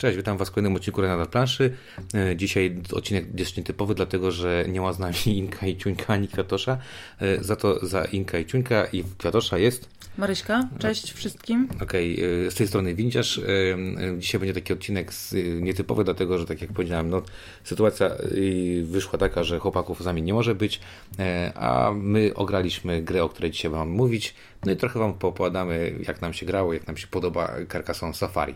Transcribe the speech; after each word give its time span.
Cześć, 0.00 0.16
witam 0.16 0.36
Was 0.36 0.48
w 0.48 0.52
kolejnym 0.52 0.76
odcinku 0.76 1.02
na 1.02 1.26
planszy. 1.26 1.76
E, 2.14 2.36
dzisiaj 2.36 2.76
odcinek 2.92 3.24
jest 3.38 3.56
nietypowy, 3.56 3.94
dlatego 3.94 4.30
że 4.30 4.64
nie 4.68 4.80
ma 4.80 4.92
z 4.92 4.98
nami 4.98 5.14
Inka 5.38 5.66
i 5.66 5.76
Ciuńka 5.76 6.12
ani 6.12 6.28
Kwiatosza. 6.28 6.78
E, 7.20 7.44
za 7.44 7.56
to 7.56 7.86
za 7.86 8.04
Inka 8.04 8.38
i 8.38 8.46
Ciuńka 8.46 8.84
i 8.84 9.04
Kwiatosza 9.18 9.58
jest... 9.58 9.88
Maryśka, 10.18 10.68
cześć 10.78 11.12
wszystkim. 11.12 11.68
Okej, 11.82 12.14
okay, 12.14 12.50
z 12.50 12.54
tej 12.54 12.68
strony 12.68 12.94
Windziarz. 12.94 13.38
E, 13.38 13.42
dzisiaj 14.18 14.38
będzie 14.38 14.54
taki 14.54 14.72
odcinek 14.72 15.12
nietypowy, 15.60 16.04
dlatego 16.04 16.38
że 16.38 16.46
tak 16.46 16.60
jak 16.60 16.72
powiedziałem, 16.72 17.10
no, 17.10 17.22
sytuacja 17.64 18.10
wyszła 18.82 19.18
taka, 19.18 19.44
że 19.44 19.58
chłopaków 19.58 20.02
z 20.02 20.04
nami 20.04 20.22
nie 20.22 20.34
może 20.34 20.54
być, 20.54 20.80
a 21.54 21.90
my 21.94 22.32
ograliśmy 22.34 23.02
grę, 23.02 23.24
o 23.24 23.28
której 23.28 23.50
dzisiaj 23.50 23.70
Wam 23.70 23.88
mówić. 23.88 24.34
No 24.64 24.72
i 24.72 24.76
trochę 24.76 24.98
Wam 24.98 25.14
popowiadamy, 25.14 25.94
jak 26.08 26.20
nam 26.20 26.32
się 26.32 26.46
grało, 26.46 26.72
jak 26.72 26.86
nam 26.86 26.96
się 26.96 27.06
podoba 27.06 27.52
Carcassonne 27.72 28.14
Safari. 28.14 28.54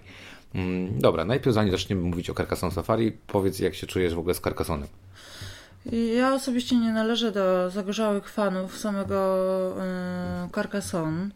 Mm, 0.55 1.01
dobra, 1.01 1.25
najpierw 1.25 1.55
zanim 1.55 1.73
zaczniemy 1.73 2.03
mówić 2.03 2.31
o 2.31 2.35
Carcassonne 2.35 2.75
Safari, 2.75 3.13
powiedz 3.27 3.59
jak 3.59 3.75
się 3.75 3.87
czujesz 3.87 4.15
w 4.15 4.19
ogóle 4.19 4.35
z 4.35 4.41
Carcassonem. 4.41 4.89
Ja 6.17 6.35
osobiście 6.35 6.77
nie 6.77 6.93
należę 6.93 7.33
do 7.33 7.71
zagorzałych 7.71 8.29
fanów 8.29 8.79
samego 8.79 9.75
yy, 10.43 10.51
Carcassonne. 10.55 11.31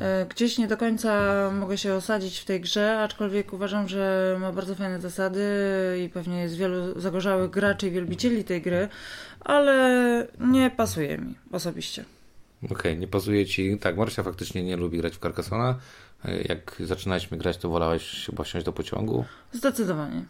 E, 0.00 0.26
gdzieś 0.26 0.58
nie 0.58 0.68
do 0.68 0.76
końca 0.76 1.10
mogę 1.52 1.78
się 1.78 1.94
osadzić 1.94 2.38
w 2.38 2.44
tej 2.44 2.60
grze, 2.60 3.00
aczkolwiek 3.00 3.52
uważam, 3.52 3.88
że 3.88 4.36
ma 4.40 4.52
bardzo 4.52 4.74
fajne 4.74 5.00
zasady 5.00 5.40
i 6.04 6.08
pewnie 6.08 6.40
jest 6.40 6.56
wielu 6.56 7.00
zagorzałych 7.00 7.50
graczy 7.50 7.88
i 7.88 7.90
wielbicieli 7.90 8.44
tej 8.44 8.62
gry, 8.62 8.88
ale 9.40 10.26
nie 10.40 10.70
pasuje 10.70 11.18
mi 11.18 11.34
osobiście. 11.52 12.04
Okej, 12.64 12.76
okay, 12.76 12.96
nie 12.96 13.08
pasuje 13.08 13.46
ci. 13.46 13.78
Tak, 13.78 13.96
Marcia 13.96 14.22
faktycznie 14.22 14.62
nie 14.62 14.76
lubi 14.76 14.98
grać 14.98 15.14
w 15.16 15.18
Carcassona. 15.18 15.78
Jak 16.48 16.82
zaczynaliśmy 16.84 17.38
grać, 17.38 17.56
to 17.56 17.68
wolałeś 17.68 18.26
chyba 18.26 18.44
wsiąść 18.44 18.66
do 18.66 18.72
pociągu? 18.72 19.24
Zdecydowanie. 19.52 20.24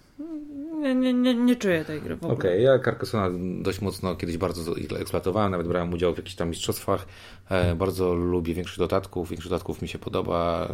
Nie, 0.81 0.95
nie, 0.95 1.15
nie, 1.15 1.35
nie 1.35 1.57
czuję 1.57 1.85
tej 1.85 2.01
gry 2.01 2.17
w 2.17 2.19
ogóle. 2.19 2.39
Okej, 2.39 2.51
okay, 2.51 2.61
ja 2.61 2.85
Carcassona 2.85 3.39
dość 3.63 3.81
mocno 3.81 4.17
kiedyś 4.17 4.37
bardzo 4.37 4.75
eksploatowałem, 5.01 5.51
nawet 5.51 5.69
brałem 5.69 5.93
udział 5.93 6.15
w 6.15 6.17
jakichś 6.17 6.35
tam 6.35 6.49
mistrzostwach. 6.49 7.07
E, 7.51 7.75
bardzo 7.75 8.15
lubię 8.15 8.55
większość 8.55 8.79
dodatków, 8.79 9.29
większość 9.29 9.51
dodatków 9.51 9.83
mi 9.83 9.89
się 9.89 9.99
podoba. 9.99 10.69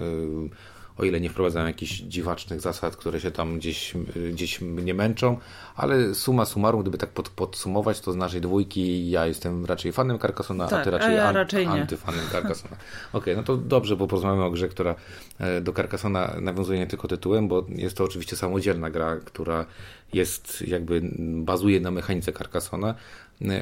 E, 0.99 1.03
o 1.03 1.05
ile 1.05 1.21
nie 1.21 1.31
wprowadzają 1.31 1.67
jakichś 1.67 1.93
dziwacznych 1.93 2.61
zasad, 2.61 2.97
które 2.97 3.21
się 3.21 3.31
tam 3.31 3.59
gdzieś, 3.59 3.95
gdzieś 4.33 4.61
mnie 4.61 4.95
męczą, 4.95 5.39
ale 5.77 6.15
suma 6.15 6.45
summarum, 6.45 6.83
gdyby 6.83 6.99
tak 6.99 7.11
pod, 7.11 7.29
podsumować, 7.29 8.01
to 8.01 8.13
z 8.13 8.17
naszej 8.17 8.41
dwójki 8.41 9.11
ja 9.11 9.27
jestem 9.27 9.65
raczej 9.65 9.93
fanem 9.93 10.19
Carcassona, 10.19 10.69
tak, 10.69 10.81
a 10.81 10.85
ty 10.85 10.91
raczej, 10.91 11.17
ja 11.17 11.29
an, 11.29 11.35
raczej 11.35 11.67
antyfanem 11.67 12.25
Carcassona. 12.33 12.77
Okej, 13.13 13.35
okay, 13.35 13.37
no 13.37 13.43
to 13.43 13.57
dobrze, 13.57 13.97
bo 13.97 14.07
porozmawiamy 14.07 14.45
o 14.45 14.51
grze, 14.51 14.69
która 14.69 14.95
e, 15.39 15.61
do 15.61 15.73
Carcassona 15.73 16.35
nawiązuje 16.41 16.79
nie 16.79 16.87
tylko 16.87 17.09
tytułem, 17.09 17.49
bo 17.49 17.67
jest 17.69 17.97
to 17.97 18.05
oczywiście 18.05 18.37
samodzielna 18.37 18.91
gra, 18.91 19.17
która 19.17 19.67
jest 20.13 20.63
jakby 20.63 21.03
bazuje 21.19 21.81
na 21.81 21.91
mechanice 21.91 22.33
Carcassona, 22.33 22.95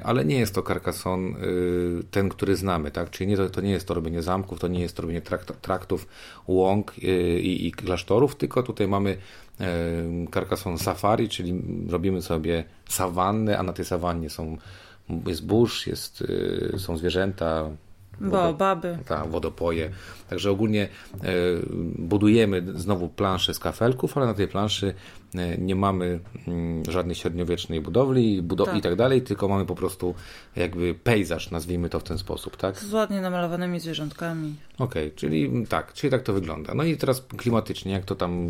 ale 0.04 0.24
nie 0.24 0.38
jest 0.38 0.54
to 0.54 0.62
Carcassonne 0.62 1.38
y, 1.38 2.04
ten, 2.10 2.28
który 2.28 2.56
znamy, 2.56 2.90
tak? 2.90 3.10
Czyli 3.10 3.30
nie, 3.30 3.36
to, 3.36 3.50
to 3.50 3.60
nie 3.60 3.70
jest 3.70 3.88
to 3.88 3.94
robienie 3.94 4.22
zamków, 4.22 4.58
to 4.60 4.68
nie 4.68 4.80
jest 4.80 4.96
to 4.96 5.02
robienie 5.02 5.22
trakt, 5.22 5.60
traktów, 5.60 6.06
łąk 6.46 6.94
y, 6.98 7.40
i, 7.40 7.66
i 7.66 7.72
klasztorów, 7.72 8.36
tylko 8.36 8.62
tutaj 8.62 8.88
mamy 8.88 9.16
Carcassonne 10.34 10.78
Safari, 10.78 11.28
czyli 11.28 11.62
robimy 11.90 12.22
sobie 12.22 12.64
sawannę, 12.88 13.58
a 13.58 13.62
na 13.62 13.72
tej 13.72 13.84
sawannie 13.84 14.30
są 14.30 14.56
jest 15.26 15.46
burz, 15.46 15.86
jest, 15.86 16.24
są 16.78 16.96
zwierzęta, 16.96 17.70
Baobaby. 18.20 18.98
Tak, 19.06 19.28
wodopoje. 19.28 19.90
Także 20.30 20.50
ogólnie 20.50 20.82
e, 20.82 20.88
budujemy 21.98 22.62
znowu 22.74 23.08
planszę 23.08 23.54
z 23.54 23.58
kafelków, 23.58 24.16
ale 24.16 24.26
na 24.26 24.34
tej 24.34 24.48
planszy 24.48 24.86
e, 24.86 25.21
nie 25.58 25.76
mamy 25.76 26.20
mm, 26.48 26.82
żadnej 26.88 27.14
średniowiecznej 27.14 27.80
budowli 27.80 28.42
budow 28.42 28.68
tak. 28.68 28.76
i 28.76 28.80
tak 28.80 28.96
dalej, 28.96 29.22
tylko 29.22 29.48
mamy 29.48 29.66
po 29.66 29.74
prostu 29.74 30.14
jakby 30.56 30.94
pejzaż, 30.94 31.50
nazwijmy 31.50 31.88
to 31.88 32.00
w 32.00 32.02
ten 32.02 32.18
sposób, 32.18 32.56
tak? 32.56 32.78
Z 32.78 32.92
ładnie 32.92 33.20
namalowanymi 33.20 33.80
zwierzątkami. 33.80 34.54
Okej, 34.78 35.06
okay, 35.06 35.16
czyli 35.16 35.66
tak, 35.68 35.92
czyli 35.92 36.10
tak 36.10 36.22
to 36.22 36.32
wygląda. 36.32 36.74
No 36.74 36.84
i 36.84 36.96
teraz 36.96 37.22
klimatycznie, 37.36 37.92
jak 37.92 38.04
to 38.04 38.14
tam... 38.14 38.48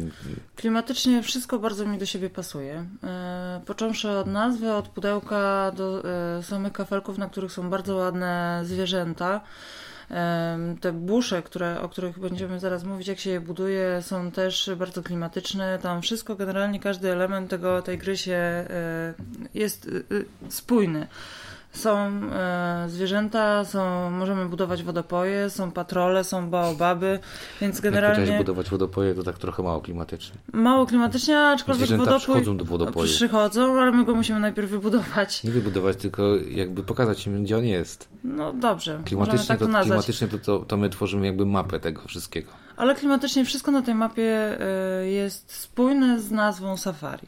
Klimatycznie 0.57 1.23
wszystko 1.23 1.59
bardzo 1.59 1.87
mi 1.87 1.99
do 1.99 2.07
siebie 2.07 2.31
pasuje. 2.31 2.87
E, 3.05 3.61
począwszy 3.67 4.11
od 4.11 4.27
nazwy, 4.27 4.73
od 4.73 4.89
pudełka 4.89 5.73
do 5.77 6.03
samych 6.43 6.73
kafelków, 6.73 7.19
na 7.19 7.29
których 7.29 7.53
są 7.53 7.71
bardzo 7.71 7.97
ładne 7.97 8.63
zwierzęta. 8.65 9.41
Te 10.81 10.93
busze, 10.93 11.43
które, 11.43 11.81
o 11.81 11.89
których 11.89 12.19
będziemy 12.19 12.61
zaraz 12.61 12.85
mówić, 12.85 13.09
jak 13.09 13.19
się 13.19 13.31
je 13.31 13.41
buduje, 13.41 14.03
są 14.03 14.31
też 14.31 14.71
bardzo 14.77 15.03
klimatyczne. 15.03 15.79
Tam 15.83 16.03
wszystko, 16.03 16.37
generalnie 16.37 16.81
każdy 16.81 17.13
element 17.13 17.51
tego, 17.51 17.83
tej 17.83 17.99
gry 17.99 18.17
się 18.17 18.33
e, 18.33 18.67
jest 19.55 19.89
e, 19.89 20.17
e, 20.17 20.51
spójny. 20.51 21.07
Są 21.73 21.99
e, 22.33 22.85
zwierzęta, 22.89 23.65
są, 23.65 24.11
możemy 24.11 24.47
budować 24.47 24.83
wodopoje, 24.83 25.51
są 25.51 25.71
patrole, 25.71 26.25
są 26.25 26.51
baobaby, 26.51 27.19
więc 27.61 27.81
generalnie... 27.81 28.27
Jak 28.27 28.39
budować 28.39 28.71
wodopoje, 28.71 29.15
to 29.15 29.23
tak 29.23 29.39
trochę 29.39 29.63
mało 29.63 29.81
klimatycznie. 29.81 30.37
Mało 30.53 30.87
klimatycznie, 30.87 31.41
aczkolwiek 31.41 31.87
zwierzęta 31.87 32.05
wodopój... 32.05 32.35
przychodzą 32.35 32.57
do 32.57 32.65
wodopoju. 32.65 33.09
Przychodzą, 33.09 33.81
ale 33.81 33.93
my 33.93 34.05
go 34.05 34.15
musimy 34.15 34.41
najpierw 34.41 34.71
wybudować. 34.71 35.45
Nie 35.45 35.51
wybudować, 35.51 35.97
tylko 35.97 36.23
jakby 36.51 36.83
pokazać 36.83 37.27
im, 37.27 37.45
gdzie 37.45 37.59
on 37.59 37.65
jest. 37.65 38.09
No 38.25 38.53
dobrze, 38.53 39.01
klimatycznie 39.05 39.47
tak 39.47 39.59
to, 39.59 39.67
to 39.67 39.83
Klimatycznie 39.83 40.29
to, 40.29 40.39
to, 40.39 40.59
to 40.59 40.77
my 40.77 40.91
tworzymy 40.91 41.27
jakby 41.27 41.47
mapę 41.47 41.81
tego 41.81 42.03
wszystkiego. 42.09 42.53
Ale 42.77 42.95
klimatycznie 42.95 43.45
wszystko 43.45 43.71
na 43.71 43.83
tej 43.83 43.95
mapie 43.95 44.61
e, 44.61 45.07
jest 45.07 45.53
spójne 45.53 46.21
z 46.21 46.31
nazwą 46.31 46.77
Safari. 46.77 47.27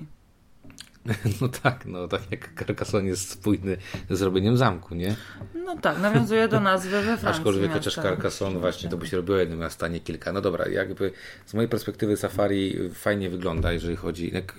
No 1.40 1.48
tak, 1.48 1.86
no 1.86 2.08
tak 2.08 2.20
jak 2.30 2.50
Carcassonne 2.58 3.08
jest 3.08 3.30
spójny 3.30 3.76
z 4.10 4.22
robieniem 4.22 4.56
zamku, 4.56 4.94
nie? 4.94 5.16
No 5.54 5.76
tak, 5.78 6.00
nawiązuje 6.00 6.48
do 6.48 6.60
nazwy 6.60 6.90
we 6.90 7.02
Francji. 7.02 7.28
Aczkolwiek 7.28 7.72
chociaż 7.72 7.94
Carcassonne 7.94 8.58
właśnie 8.58 8.90
to 8.90 8.96
by 8.96 9.06
się 9.06 9.16
robiło 9.16 9.38
jednym 9.38 9.58
miasta, 9.58 9.88
nie 9.88 10.00
kilka. 10.00 10.32
No 10.32 10.40
dobra, 10.40 10.68
jakby 10.68 11.12
z 11.46 11.54
mojej 11.54 11.68
perspektywy 11.68 12.16
Safari 12.16 12.90
fajnie 12.94 13.30
wygląda, 13.30 13.72
jeżeli 13.72 13.96
chodzi, 13.96 14.34
jak, 14.34 14.54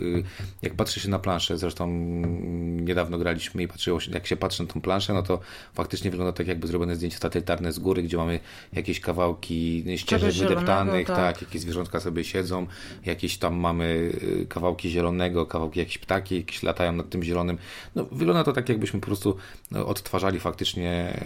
jak 0.62 0.74
patrzy 0.74 1.00
się 1.00 1.10
na 1.10 1.20
planszę, 1.20 1.58
zresztą 1.58 1.88
niedawno 2.82 3.18
graliśmy 3.18 3.64
i 3.64 3.68
patrzyło 3.68 4.00
się, 4.00 4.12
jak 4.12 4.28
się 4.28 4.38
patrzy 4.38 4.64
na 4.64 4.70
tą 4.70 4.82
planszę, 4.82 5.14
no 5.14 5.24
to 5.24 5.40
faktycznie 5.74 6.12
wygląda 6.12 6.34
tak 6.34 6.48
jakby 6.48 6.68
zrobione 6.68 6.96
zdjęcie 6.96 7.18
satelitarne 7.18 7.72
z 7.72 7.80
góry, 7.80 8.04
gdzie 8.04 8.18
mamy 8.18 8.40
jakieś 8.74 9.00
kawałki 9.00 9.86
ścieżek 9.98 10.34
wydeptanych, 10.34 11.08
tak. 11.08 11.16
tak, 11.16 11.42
jakieś 11.42 11.62
zwierzątka 11.62 12.00
sobie 12.00 12.24
siedzą, 12.24 12.68
jakieś 13.06 13.38
tam 13.38 13.56
mamy 13.56 14.12
y, 14.24 14.46
kawałki 14.50 14.90
zielonego, 14.90 15.46
kawałki 15.46 15.80
jakieś 15.80 15.98
ptaki, 15.98 16.35
jakieś 16.38 16.64
latają 16.64 16.92
nad 16.92 17.10
tym 17.10 17.24
zielonym. 17.24 17.58
No, 17.96 18.06
wygląda 18.12 18.44
to 18.44 18.54
tak, 18.54 18.70
jakbyśmy 18.70 19.00
po 19.00 19.06
prostu 19.06 19.38
no, 19.72 19.88
odtwarzali 19.88 20.40
faktycznie 20.40 21.20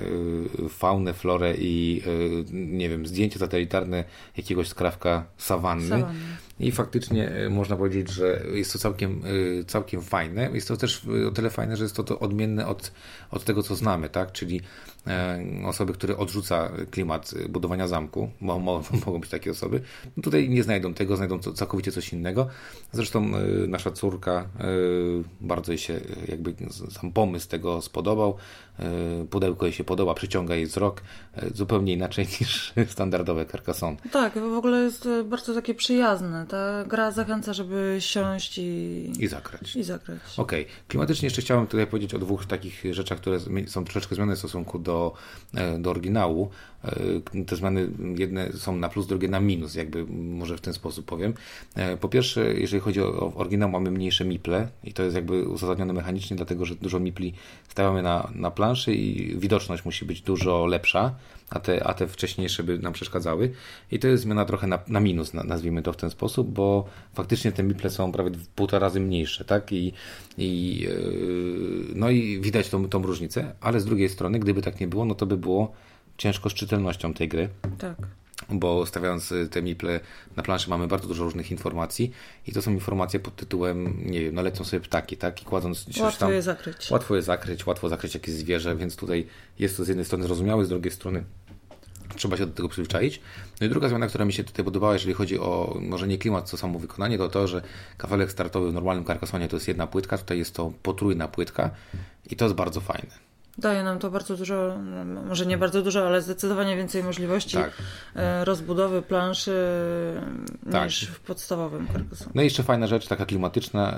y, 0.66 0.70
faunę, 0.70 1.14
florę 1.14 1.56
i 1.58 2.02
y, 2.08 2.46
nie 2.54 2.90
wiem, 2.90 3.08
zdjęcie 3.08 3.40
satelitarne 3.40 4.04
jakiegoś 4.38 4.68
skrawka 4.68 5.26
sawanny. 5.38 5.90
sawanny. 5.90 6.20
I 6.60 6.72
faktycznie 6.72 7.32
y, 7.46 7.50
można 7.50 7.76
powiedzieć, 7.76 8.10
że 8.10 8.44
jest 8.54 8.74
to 8.74 8.80
całkiem, 8.80 9.22
całkiem 9.68 10.02
fajne. 10.02 10.50
Jest 10.54 10.68
to 10.68 10.78
też 10.78 11.02
o 11.28 11.32
tyle 11.32 11.50
fajne, 11.50 11.78
że 11.78 11.84
jest 11.84 11.96
to, 11.96 12.04
to 12.04 12.20
odmienne 12.20 12.68
od, 12.68 12.92
od 13.32 13.44
tego, 13.44 13.64
co 13.64 13.76
znamy, 13.76 14.10
tak? 14.10 14.32
Czyli 14.32 14.62
E, 15.08 15.44
osoby, 15.66 15.94
które 15.94 16.18
odrzuca 16.18 16.72
klimat 16.92 17.34
budowania 17.50 17.88
zamku, 17.88 18.30
bo 18.42 18.60
mogą 19.06 19.20
być 19.20 19.30
takie 19.30 19.52
osoby, 19.52 19.82
no 20.18 20.24
tutaj 20.24 20.50
nie 20.50 20.64
znajdą 20.64 20.94
tego, 20.94 21.16
znajdą 21.16 21.40
całkowicie 21.40 21.92
coś 21.92 22.14
innego. 22.14 22.48
Zresztą 22.92 23.36
e, 23.36 23.68
nasza 23.68 23.92
córka 23.92 24.32
e, 24.60 24.66
bardzo 25.42 25.72
jej 25.72 25.80
się 25.80 26.00
jakby 26.28 26.56
sam 26.90 27.12
pomysł 27.12 27.50
tego 27.50 27.82
spodobał. 27.82 28.38
Pudełko 29.30 29.66
jej 29.66 29.74
się 29.74 29.84
podoba, 29.84 30.14
przyciąga 30.14 30.56
jej 30.56 30.66
wzrok 30.66 31.02
zupełnie 31.56 31.94
inaczej 31.94 32.26
niż 32.42 32.74
standardowe 32.88 33.46
Carcassonne. 33.46 33.98
Tak, 34.12 34.34
w 34.34 34.58
ogóle 34.58 34.78
jest 34.78 35.10
bardzo 35.26 35.54
takie 35.54 35.74
przyjazne. 35.74 36.46
Ta 36.50 36.84
gra 36.88 37.12
zachęca, 37.12 37.54
żeby 37.54 37.98
siąść 38.00 38.58
i... 38.58 39.12
I 39.20 39.28
zagrać. 39.28 39.76
I 39.76 39.84
zagrać. 39.84 40.20
Okej. 40.38 40.62
Okay. 40.62 40.74
Klimatycznie 40.88 41.26
jeszcze 41.26 41.42
chciałem 41.42 41.68
tutaj 41.68 41.88
powiedzieć 41.88 42.14
o 42.14 42.20
dwóch 42.20 42.46
takich 42.46 42.84
rzeczach, 42.92 43.18
które 43.18 43.40
są 43.68 43.84
troszeczkę 43.84 44.16
zmienne 44.16 44.36
w 44.36 44.40
stosunku 44.40 44.80
do 44.80 44.90
do, 44.90 45.14
e, 45.56 45.80
do 45.80 45.90
oryginału. 45.90 46.50
E, 46.84 47.44
te 47.46 47.56
zmiany 47.56 47.90
jedne 48.18 48.54
są 48.54 48.76
na 48.76 48.90
plus, 48.90 49.08
drugie 49.08 49.28
na 49.28 49.40
minus, 49.40 49.76
jakby 49.76 50.06
może 50.10 50.58
w 50.58 50.62
ten 50.62 50.74
sposób 50.74 51.06
powiem. 51.06 51.34
E, 51.76 51.98
po 51.98 52.10
pierwsze, 52.10 52.54
jeżeli 52.54 52.82
chodzi 52.82 53.02
o 53.02 53.34
oryginał, 53.36 53.70
mamy 53.70 53.92
mniejsze 53.92 54.26
miple 54.26 54.68
i 54.84 54.94
to 54.94 55.04
jest 55.04 55.16
jakby 55.16 55.48
uzasadnione 55.48 55.94
mechanicznie, 55.94 56.38
dlatego 56.38 56.66
że 56.66 56.76
dużo 56.76 57.00
mipli 57.00 57.34
stawiamy 57.70 58.02
na, 58.02 58.32
na 58.36 58.52
planszy 58.52 58.94
i 58.94 59.40
widoczność 59.40 59.86
musi 59.86 60.06
być 60.06 60.22
dużo 60.22 60.66
lepsza, 60.66 61.16
a 61.50 61.60
te, 61.60 61.88
a 61.88 61.94
te 61.94 62.08
wcześniejsze 62.08 62.64
by 62.64 62.80
nam 62.80 62.94
przeszkadzały. 62.94 63.52
I 63.92 64.00
to 64.00 64.08
jest 64.08 64.24
zmiana 64.24 64.46
trochę 64.46 64.68
na, 64.68 64.80
na 64.88 65.00
minus, 65.00 65.34
nazwijmy 65.34 65.82
to 65.82 65.94
w 65.94 65.98
ten 65.98 66.10
sposób, 66.10 66.52
bo 66.52 66.86
faktycznie 67.14 67.52
te 67.52 67.64
miple 67.64 67.90
są 67.90 68.12
prawie 68.12 68.32
półtora 68.56 68.80
razy 68.80 69.00
mniejsze, 69.00 69.46
tak? 69.46 69.72
I, 69.72 69.94
i, 70.38 70.88
no 71.96 72.10
i 72.10 72.40
widać 72.42 72.70
tą, 72.70 72.90
tą 72.90 73.02
różnicę, 73.02 73.56
ale 73.62 73.80
z 73.80 73.86
drugiej 73.86 74.10
strony, 74.10 74.40
gdyby 74.40 74.62
tak 74.62 74.80
nie 74.80 74.88
było, 74.88 75.06
no 75.06 75.16
to 75.16 75.26
by 75.26 75.38
było 75.38 75.74
ciężko 76.20 76.50
z 76.50 76.54
czytelnością 76.54 77.14
tej 77.14 77.28
gry. 77.28 77.50
Tak. 77.78 77.96
bo 78.50 78.86
stawiając 78.86 79.34
te 79.52 79.62
miple 79.62 80.00
na 80.36 80.44
planszy 80.44 80.70
mamy 80.70 80.88
bardzo 80.88 81.08
dużo 81.08 81.24
różnych 81.24 81.52
informacji 81.52 82.12
i 82.48 82.52
to 82.52 82.62
są 82.62 82.72
informacje 82.72 83.20
pod 83.20 83.36
tytułem, 83.36 84.04
nie 84.06 84.22
wiem, 84.22 84.36
no 84.36 84.42
lecą 84.42 84.64
sobie 84.64 84.80
ptaki, 84.80 85.18
tak? 85.18 85.42
I 85.42 85.46
kładąc 85.46 85.86
łatwo 86.00 86.20
tam, 86.20 86.34
je 86.34 86.42
zakryć. 86.42 86.92
Łatwo 86.92 87.16
je 87.16 87.22
zakryć, 87.22 87.66
łatwo 87.66 87.90
zakryć 87.90 88.14
jakieś 88.14 88.36
zwierzę, 88.36 88.76
więc 88.76 88.96
tutaj 88.96 89.28
jest 89.60 89.78
to 89.78 89.86
z 89.86 89.88
jednej 89.88 90.06
strony 90.06 90.24
zrozumiałe, 90.24 90.66
z 90.66 90.70
drugiej 90.70 90.92
strony 90.92 91.24
trzeba 92.16 92.38
się 92.38 92.46
do 92.46 92.54
tego 92.54 92.70
przyzwyczaić. 92.70 93.22
No 93.62 93.68
i 93.68 93.70
druga 93.70 93.90
zmiana, 93.90 94.08
która 94.08 94.26
mi 94.26 94.34
się 94.34 94.44
tutaj 94.44 94.66
podobała, 94.66 94.94
jeżeli 94.94 95.14
chodzi 95.14 95.40
o 95.40 95.78
może 95.82 96.08
nie 96.08 96.18
klimat, 96.18 96.50
co 96.50 96.58
samo 96.58 96.80
wykonanie, 96.80 97.18
to 97.18 97.30
to, 97.30 97.48
że 97.48 97.62
kafelek 97.98 98.32
startowy 98.32 98.72
w 98.72 98.74
normalnym 98.74 99.06
Carcassonie 99.06 99.48
to 99.48 99.56
jest 99.56 99.68
jedna 99.68 99.88
płytka, 99.88 100.18
tutaj 100.18 100.38
jest 100.38 100.56
to 100.56 100.72
potrójna 100.84 101.28
płytka 101.28 101.70
i 102.30 102.36
to 102.36 102.46
jest 102.46 102.56
bardzo 102.56 102.82
fajne. 102.82 103.29
Daje 103.60 103.84
nam 103.84 104.00
to 104.00 104.12
bardzo 104.12 104.38
dużo, 104.38 104.78
może 105.26 105.46
nie 105.46 105.58
bardzo 105.58 105.82
dużo, 105.82 106.08
ale 106.08 106.22
zdecydowanie 106.22 106.78
więcej 106.78 107.04
możliwości 107.04 107.58
tak. 107.58 107.72
E, 108.16 108.46
rozbudowy 108.46 109.02
planszy 109.02 109.56
tak. 110.72 110.86
niż 110.86 111.08
w 111.08 111.20
podstawowym 111.20 111.88
Carcassonie. 111.88 112.32
No 112.36 112.42
i 112.42 112.46
jeszcze 112.46 112.64
fajna 112.64 112.88
rzecz, 112.88 113.08
taka 113.08 113.26
klimatyczna, 113.26 113.98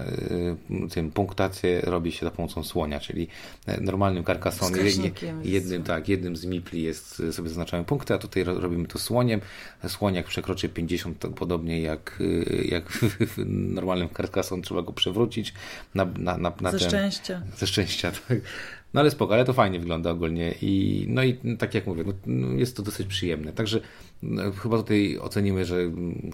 e, 0.74 0.90
tym 0.90 1.12
punktację 1.12 1.82
robi 1.82 2.12
się 2.12 2.26
za 2.26 2.32
pomocą 2.32 2.64
słonia, 2.64 3.00
czyli 3.00 3.28
e, 3.66 3.82
normalnym 3.82 4.24
Carcassonie 4.24 4.78
jednym, 5.44 5.84
tak, 5.84 6.10
jednym 6.10 6.36
z 6.36 6.46
mipli 6.46 6.84
jest, 6.84 7.16
sobie 7.32 7.50
zaznaczamy 7.50 7.84
punkty, 7.84 8.14
a 8.14 8.18
tutaj 8.18 8.44
robimy 8.44 8.88
to 8.88 9.00
słoniem. 9.00 9.42
Słoń 9.88 10.16
jak 10.16 10.26
przekroczy 10.26 10.70
50, 10.70 11.20
to 11.20 11.30
podobnie 11.30 11.82
jak, 11.82 12.20
jak 12.66 12.92
w 12.92 13.38
normalnym 13.48 14.10
Carcassonie 14.10 14.64
trzeba 14.64 14.82
go 14.82 14.94
przewrócić 14.94 15.54
na, 15.96 16.06
na, 16.06 16.38
na, 16.38 16.54
na 16.62 16.72
Ze 16.72 16.80
ten, 16.80 16.88
szczęścia. 16.88 17.42
Ze 17.58 17.68
szczęścia, 17.68 18.12
tak 18.28 18.38
no 18.94 19.02
ale 19.02 19.12
spoko, 19.12 19.34
ale 19.34 19.46
to 19.46 19.54
fajnie 19.54 19.80
wygląda 19.80 20.12
ogólnie 20.12 20.56
i 20.62 21.06
no 21.10 21.24
i 21.24 21.58
tak 21.58 21.74
jak 21.74 21.88
mówię, 21.88 22.04
no, 22.08 22.14
no 22.26 22.54
jest 22.54 22.78
to 22.78 22.84
dosyć 22.84 23.08
przyjemne. 23.08 23.54
Także 23.54 23.82
chyba 24.62 24.78
tutaj 24.78 25.18
ocenimy, 25.18 25.66
że 25.66 25.76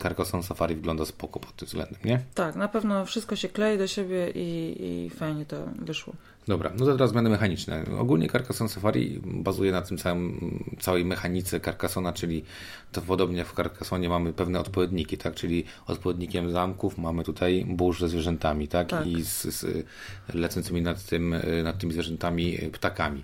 Carcassonne 0.02 0.44
Safari 0.44 0.76
wygląda 0.76 1.06
spoko 1.06 1.40
pod 1.40 1.56
tym 1.56 1.66
względem, 1.66 2.00
nie? 2.06 2.20
Tak, 2.34 2.56
na 2.56 2.68
pewno 2.68 3.06
wszystko 3.06 3.36
się 3.36 3.50
klei 3.50 3.78
do 3.78 3.88
siebie 3.88 4.32
i, 4.36 4.76
i 4.80 5.10
fajnie 5.10 5.46
to 5.46 5.58
wyszło. 5.80 6.14
Dobra, 6.48 6.72
no 6.80 6.86
to 6.86 6.94
teraz 6.94 7.12
zmiany 7.12 7.30
mechaniczne. 7.30 7.86
Ogólnie 8.00 8.30
Carcassonne 8.30 8.70
Safari 8.70 9.22
bazuje 9.26 9.72
na 9.72 9.82
tym 9.82 9.98
całym, 9.98 10.64
całej 10.80 11.06
mechanice 11.06 11.60
Carcassona, 11.60 12.14
czyli 12.14 12.44
to 12.92 13.02
podobnie 13.02 13.46
w 13.46 13.54
Carcassonie 13.54 14.10
mamy 14.10 14.34
pewne 14.34 14.60
odpowiedniki, 14.60 15.18
tak? 15.18 15.36
Czyli 15.36 15.64
odpowiednikiem 15.88 16.52
zamków 16.52 16.98
mamy 16.98 17.24
tutaj 17.24 17.66
burz 17.70 18.00
ze 18.00 18.10
zwierzętami, 18.10 18.68
tak? 18.68 18.90
tak. 18.90 19.08
I 19.08 19.24
z, 19.24 19.42
z 19.42 19.86
lecącymi 20.34 20.82
nad, 20.82 21.06
tym, 21.06 21.36
nad 21.64 21.78
tymi 21.78 21.94
zwierzętami 21.94 22.58
ptakami. 22.72 23.24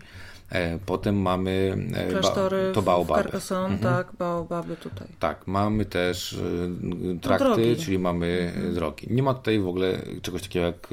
E, 0.49 0.79
potem 0.85 1.21
mamy 1.21 1.77
e, 1.93 2.07
Klasztory 2.07 2.71
to 2.73 2.81
baobaby. 2.81 3.21
w 3.21 3.23
Carcassonne, 3.23 3.75
mhm. 3.75 3.95
tak, 3.95 4.15
baobaby 4.15 4.75
tutaj. 4.75 5.07
Tak, 5.19 5.47
mamy 5.47 5.85
też 5.85 6.33
e, 6.33 7.19
trakty, 7.19 7.75
no, 7.77 7.83
czyli 7.83 7.99
mamy 7.99 8.51
mhm. 8.55 8.73
drogi. 8.73 9.07
Nie 9.09 9.23
ma 9.23 9.33
tutaj 9.33 9.59
w 9.59 9.67
ogóle 9.67 10.01
czegoś 10.21 10.41
takiego 10.41 10.65
jak 10.65 10.87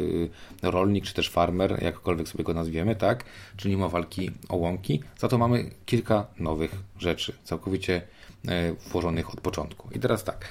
rolnik, 0.63 1.05
czy 1.05 1.15
też 1.15 1.31
farmer, 1.31 1.83
jakkolwiek 1.83 2.29
sobie 2.29 2.45
go 2.45 2.55
nazwiemy, 2.55 2.97
tak? 2.97 3.25
Czyli 3.57 3.75
nie 3.75 3.81
ma 3.81 3.89
walki 3.89 4.31
o 4.49 4.57
łąki. 4.57 5.03
Za 5.19 5.29
to 5.29 5.39
mamy 5.39 5.71
kilka 5.87 6.27
nowych 6.39 6.75
rzeczy, 6.99 7.33
całkowicie 7.45 8.03
włożonych 8.91 9.31
od 9.31 9.41
początku. 9.41 9.89
I 9.93 10.01
teraz 10.01 10.25
tak, 10.25 10.49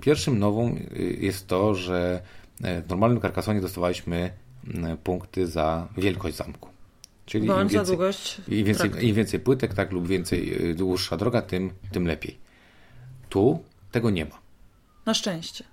pierwszym 0.00 0.38
nową 0.38 0.76
jest 1.18 1.46
to, 1.46 1.74
że 1.74 2.22
w 2.60 2.88
normalnym 2.88 3.20
Carcassonie 3.20 3.60
dostawaliśmy 3.60 4.30
punkty 5.04 5.46
za 5.46 5.88
wielkość 5.96 6.36
zamku. 6.36 6.75
Czyli 7.26 7.46
im 7.46 7.68
więcej, 7.68 7.98
im 8.48 8.64
więcej, 8.64 9.08
im 9.08 9.14
więcej 9.14 9.40
płytek, 9.40 9.74
tak, 9.74 9.92
lub 9.92 10.06
więcej 10.06 10.70
y, 10.70 10.74
dłuższa 10.74 11.16
droga, 11.16 11.42
tym, 11.42 11.70
tym 11.92 12.06
lepiej. 12.06 12.38
Tu 13.28 13.62
tego 13.92 14.10
nie 14.10 14.24
ma. 14.24 14.38
Na 15.06 15.14
szczęście. 15.14 15.64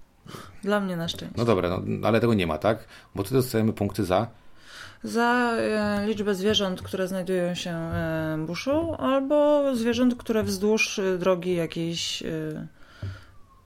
Dla 0.63 0.79
mnie 0.79 0.97
na 0.97 1.07
szczęście. 1.07 1.37
No 1.37 1.45
dobra, 1.45 1.81
no, 1.85 2.07
ale 2.07 2.19
tego 2.19 2.33
nie 2.33 2.47
ma, 2.47 2.57
tak? 2.57 2.87
Bo 3.15 3.23
tu 3.23 3.33
dostajemy 3.33 3.73
punkty 3.73 4.05
za 4.05 4.27
za 5.03 5.53
e, 5.57 6.07
liczbę 6.07 6.35
zwierząt, 6.35 6.81
które 6.81 7.07
znajdują 7.07 7.55
się 7.55 7.71
e, 7.71 8.37
w 8.39 8.45
buszu, 8.45 8.95
albo 8.99 9.63
zwierząt, 9.75 10.15
które 10.15 10.43
wzdłuż 10.43 10.99
e, 10.99 11.17
drogi 11.17 11.55
jakiejś 11.55 12.23
e, 12.23 12.67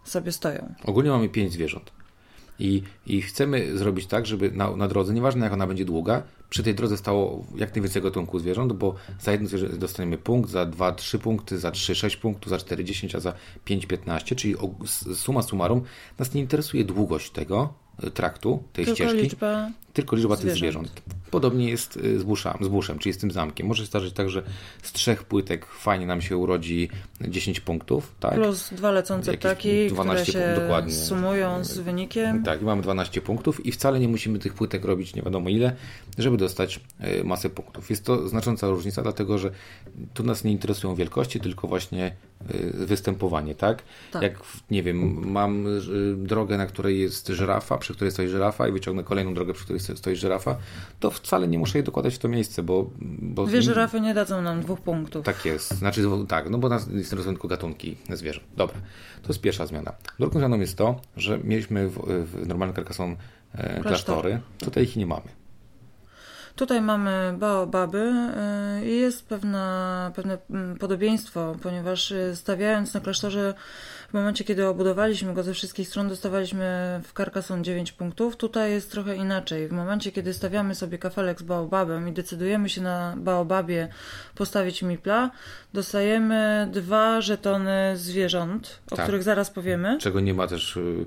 sobie 0.03 0.31
stoją. 0.31 0.73
Ogólnie 0.83 1.09
mamy 1.09 1.29
pięć 1.29 1.53
zwierząt. 1.53 1.91
I, 2.59 2.83
I 3.05 3.21
chcemy 3.21 3.77
zrobić 3.77 4.05
tak, 4.07 4.25
żeby 4.25 4.51
na, 4.51 4.75
na 4.75 4.87
drodze, 4.87 5.13
nieważne 5.13 5.43
jak 5.43 5.53
ona 5.53 5.67
będzie 5.67 5.85
długa, 5.85 6.23
przy 6.49 6.63
tej 6.63 6.75
drodze 6.75 6.97
stało 6.97 7.45
jak 7.55 7.75
najwięcej 7.75 8.01
gatunków 8.01 8.41
zwierząt, 8.41 8.73
bo 8.73 8.95
za 9.19 9.31
jedno 9.31 9.47
zwierzę 9.47 9.69
dostaniemy 9.69 10.17
punkt, 10.17 10.49
za 10.49 10.65
dwa 10.65 10.91
trzy 10.91 11.19
punkty, 11.19 11.59
za 11.59 11.71
trzy 11.71 11.95
sześć 11.95 12.17
punktów, 12.17 12.49
za 12.49 12.57
cztery 12.57 12.83
dziesięć, 12.83 13.15
a 13.15 13.19
za 13.19 13.33
pięć 13.65 13.85
piętnaście, 13.85 14.35
czyli 14.35 14.55
suma 15.13 15.41
summarum 15.41 15.81
nas 16.19 16.33
nie 16.33 16.41
interesuje 16.41 16.83
długość 16.85 17.31
tego 17.31 17.73
e, 18.03 18.11
traktu, 18.11 18.63
tej 18.73 18.85
Tylko 18.85 18.95
ścieżki. 18.95 19.21
Liczba 19.21 19.69
tylko 19.97 20.15
liczba 20.15 20.35
zwierząt. 20.35 20.53
tych 20.53 20.59
zwierząt. 20.59 21.01
Podobnie 21.31 21.69
jest 21.69 21.97
y, 21.97 22.19
z, 22.19 22.23
buszem, 22.23 22.53
z 22.61 22.67
buszem, 22.67 22.99
czyli 22.99 23.13
z 23.13 23.17
tym 23.17 23.31
zamkiem. 23.31 23.67
Może 23.67 23.83
się 23.83 23.87
zdarzyć 23.87 24.13
tak, 24.13 24.29
że 24.29 24.43
z 24.83 24.91
trzech 24.91 25.23
płytek 25.23 25.65
fajnie 25.65 26.07
nam 26.07 26.21
się 26.21 26.37
urodzi 26.37 26.89
10 27.21 27.59
punktów. 27.59 28.15
Tak? 28.19 28.33
Plus 28.33 28.69
dwa 28.73 28.91
lecące 28.91 29.31
Jakieś 29.31 29.51
ptaki, 29.51 29.87
12 29.87 30.31
które 30.31 30.55
się 30.55 30.61
dokładnie. 30.61 30.93
sumują 30.93 31.63
z 31.63 31.77
wynikiem. 31.77 32.43
Tak, 32.43 32.61
i 32.61 32.65
mamy 32.65 32.81
12 32.81 33.21
punktów 33.21 33.65
i 33.65 33.71
wcale 33.71 33.99
nie 33.99 34.07
musimy 34.07 34.39
tych 34.39 34.53
płytek 34.53 34.85
robić 34.85 35.15
nie 35.15 35.21
wiadomo 35.21 35.49
ile, 35.49 35.75
żeby 36.17 36.37
dostać 36.37 36.79
y, 37.19 37.23
masę 37.23 37.49
punktów. 37.49 37.89
Jest 37.89 38.05
to 38.05 38.27
znacząca 38.27 38.69
różnica, 38.69 39.01
dlatego 39.01 39.37
że 39.37 39.51
tu 40.13 40.23
nas 40.23 40.43
nie 40.43 40.51
interesują 40.51 40.95
wielkości, 40.95 41.39
tylko 41.39 41.67
właśnie 41.67 42.15
y, 42.51 42.85
występowanie, 42.85 43.55
tak? 43.55 43.83
tak? 44.11 44.21
Jak, 44.21 44.39
nie 44.71 44.83
wiem, 44.83 45.31
mam 45.31 45.65
drogę, 46.17 46.57
na 46.57 46.65
której 46.65 46.99
jest 46.99 47.27
żyrafa, 47.27 47.77
przy 47.77 47.93
której 47.93 48.11
stoi 48.11 48.27
żyrafa 48.27 48.67
i 48.67 48.71
wyciągnę 48.71 49.03
kolejną 49.03 49.33
drogę, 49.33 49.53
przy 49.53 49.63
której 49.63 49.79
stoi 49.95 50.15
żyrafa, 50.15 50.57
to 50.99 51.11
wcale 51.11 51.47
nie 51.47 51.59
muszę 51.59 51.77
jej 51.77 51.85
dokładać 51.85 52.15
w 52.15 52.19
to 52.19 52.27
miejsce, 52.27 52.63
bo... 52.63 52.89
bo 53.19 53.45
Dwie 53.45 53.61
żyrafy 53.61 54.01
nie 54.01 54.13
dadzą 54.13 54.41
nam 54.41 54.61
dwóch 54.61 54.81
punktów. 54.81 55.25
Tak 55.25 55.45
jest. 55.45 55.73
Znaczy, 55.75 56.03
tak, 56.27 56.49
no 56.49 56.57
bo 56.57 56.69
nas 56.69 56.87
interesują 56.87 57.33
tylko 57.33 57.47
gatunki 57.47 57.97
zwierząt. 58.09 58.45
Dobra, 58.57 58.75
to 59.21 59.27
jest 59.27 59.41
pierwsza 59.41 59.65
zmiana. 59.65 59.93
Drugą 60.19 60.39
zmianą 60.39 60.59
jest 60.59 60.77
to, 60.77 61.01
że 61.17 61.39
mieliśmy 61.43 61.89
w, 61.89 61.99
w 62.33 62.47
normalnym 62.47 62.75
Carcassonne 62.75 63.15
e, 63.53 63.81
klasztory. 63.81 64.39
Tutaj 64.57 64.83
ich 64.83 64.95
nie 64.95 65.05
mamy. 65.05 65.27
Tutaj 66.57 66.81
mamy 66.81 67.35
baobaby 67.39 67.99
e, 67.99 68.81
i 68.85 68.99
jest 68.99 69.27
pewna, 69.27 70.11
pewne 70.15 70.37
mm, 70.49 70.77
podobieństwo, 70.77 71.55
ponieważ 71.63 72.11
e, 72.11 72.35
stawiając 72.35 72.93
na 72.93 72.99
klasztorze 72.99 73.53
w 74.09 74.13
momencie, 74.13 74.43
kiedy 74.43 74.67
obudowaliśmy 74.67 75.33
go 75.33 75.43
ze 75.43 75.53
wszystkich 75.53 75.87
stron, 75.87 76.09
dostawaliśmy 76.09 76.99
w 77.03 77.13
Carcassonne 77.13 77.63
9 77.63 77.91
punktów. 77.91 78.37
Tutaj 78.37 78.71
jest 78.71 78.91
trochę 78.91 79.15
inaczej. 79.15 79.67
W 79.67 79.71
momencie, 79.71 80.11
kiedy 80.11 80.33
stawiamy 80.33 80.75
sobie 80.75 80.97
kafelek 80.97 81.39
z 81.39 81.43
baobabem 81.43 82.07
i 82.07 82.11
decydujemy 82.11 82.69
się 82.69 82.81
na 82.81 83.13
baobabie 83.17 83.87
postawić 84.35 84.81
mipla, 84.81 85.31
dostajemy 85.73 86.69
dwa 86.71 87.21
żetony 87.21 87.97
zwierząt, 87.97 88.79
o 88.91 88.95
tak. 88.95 89.05
których 89.05 89.23
zaraz 89.23 89.49
powiemy. 89.49 89.97
Czego 89.97 90.19
nie 90.19 90.33
ma 90.33 90.47
też 90.47 90.77
y, 90.77 91.05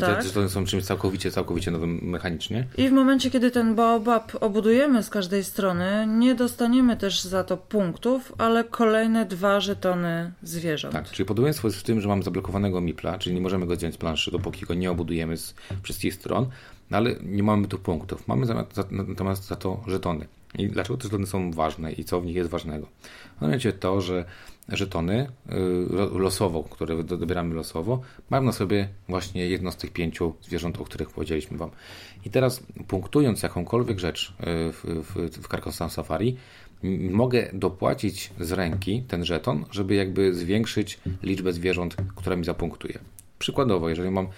tak. 0.00 0.18
Te 0.18 0.22
żetony 0.22 0.48
są 0.48 0.64
czymś 0.64 0.84
całkowicie, 0.84 1.30
całkowicie 1.30 1.70
nowym 1.70 2.00
mechanicznie. 2.02 2.66
I 2.76 2.88
w 2.88 2.92
momencie, 2.92 3.30
kiedy 3.30 3.50
ten 3.50 3.74
baobab 3.74 4.32
obudujemy 4.40 5.02
z 5.02 5.10
każdej 5.10 5.44
strony, 5.44 6.06
nie 6.06 6.34
dostaniemy 6.34 6.96
też 6.96 7.20
za 7.20 7.44
to 7.44 7.56
punktów, 7.56 8.32
ale 8.38 8.64
kolejne 8.64 9.26
dwa 9.26 9.60
żetony 9.60 10.32
zwierząt. 10.42 10.92
Tak, 10.94 11.10
czyli 11.10 11.26
podobieństwo 11.26 11.68
jest 11.68 11.80
w 11.80 11.82
tym, 11.82 12.00
że 12.00 12.08
mamy 12.08 12.22
zablokowanego 12.28 12.80
mipla, 12.80 13.18
czyli 13.18 13.34
nie 13.34 13.40
możemy 13.40 13.66
go 13.66 13.74
zdjąć 13.74 13.94
z 13.94 13.98
planszy, 13.98 14.30
dopóki 14.30 14.66
go 14.66 14.74
nie 14.74 14.90
obudujemy 14.90 15.36
z 15.36 15.54
wszystkich 15.82 16.14
stron, 16.14 16.46
no 16.90 16.96
ale 16.96 17.16
nie 17.22 17.42
mamy 17.42 17.68
tu 17.68 17.78
punktów. 17.78 18.28
Mamy 18.28 18.46
natomiast 18.90 19.46
za 19.46 19.56
to 19.56 19.84
żetony. 19.86 20.26
I 20.58 20.68
dlaczego 20.68 20.96
te 20.96 21.02
żetony 21.02 21.26
są 21.26 21.52
ważne 21.52 21.92
i 21.92 22.04
co 22.04 22.20
w 22.20 22.26
nich 22.26 22.36
jest 22.36 22.50
ważnego? 22.50 22.86
Mianowicie 23.42 23.72
to, 23.72 24.00
że 24.00 24.24
żetony 24.68 25.28
y, 25.52 26.18
losowo, 26.18 26.64
które 26.64 27.02
dobieramy 27.02 27.54
losowo, 27.54 28.00
mają 28.30 28.42
na 28.42 28.52
sobie 28.52 28.88
właśnie 29.08 29.46
jedno 29.46 29.72
z 29.72 29.76
tych 29.76 29.92
pięciu 29.92 30.34
zwierząt, 30.42 30.80
o 30.80 30.84
których 30.84 31.10
powiedzieliśmy 31.10 31.58
Wam. 31.58 31.70
I 32.24 32.30
teraz 32.30 32.62
punktując 32.88 33.42
jakąkolwiek 33.42 33.98
rzecz 33.98 34.30
y, 34.30 34.32
w, 34.72 34.84
w, 34.84 35.42
w 35.42 35.48
Carcassonne 35.48 35.90
Safari, 35.90 36.36
mogę 37.10 37.50
dopłacić 37.52 38.30
z 38.40 38.52
ręki 38.52 39.02
ten 39.08 39.24
żeton, 39.24 39.64
żeby 39.70 39.94
jakby 39.94 40.34
zwiększyć 40.34 40.98
liczbę 41.22 41.52
zwierząt, 41.52 41.96
która 42.16 42.36
mi 42.36 42.44
zapunktuje. 42.44 42.98
Przykładowo, 43.38 43.88
jeżeli 43.88 44.10
mam 44.10 44.28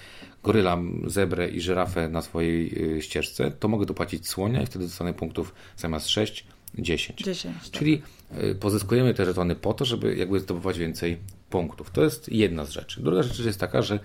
goryla, 0.42 0.78
zebrę 1.06 1.48
i 1.48 1.60
żyrafę 1.60 2.08
na 2.08 2.22
swojej 2.22 2.84
y, 2.96 3.02
ścieżce, 3.02 3.50
to 3.50 3.68
mogę 3.68 3.86
dopłacić 3.86 4.28
słonia 4.28 4.62
i 4.62 4.66
wtedy 4.66 4.84
dostanę 4.84 5.14
punktów 5.14 5.54
zamiast 5.76 6.08
6, 6.08 6.46
10. 6.78 7.22
10 7.22 7.54
tak. 7.70 7.78
Czyli 7.78 8.02
y, 8.42 8.54
pozyskujemy 8.54 9.14
te 9.14 9.24
żetony 9.24 9.56
po 9.56 9.74
to, 9.74 9.84
żeby 9.84 10.16
jakby 10.16 10.40
zdobywać 10.40 10.78
więcej 10.78 11.18
punktów. 11.50 11.90
To 11.90 12.04
jest 12.04 12.28
jedna 12.28 12.64
z 12.64 12.70
rzeczy. 12.70 13.02
Druga 13.02 13.22
rzecz 13.22 13.38
jest 13.38 13.60
taka, 13.60 13.82
że 13.82 13.98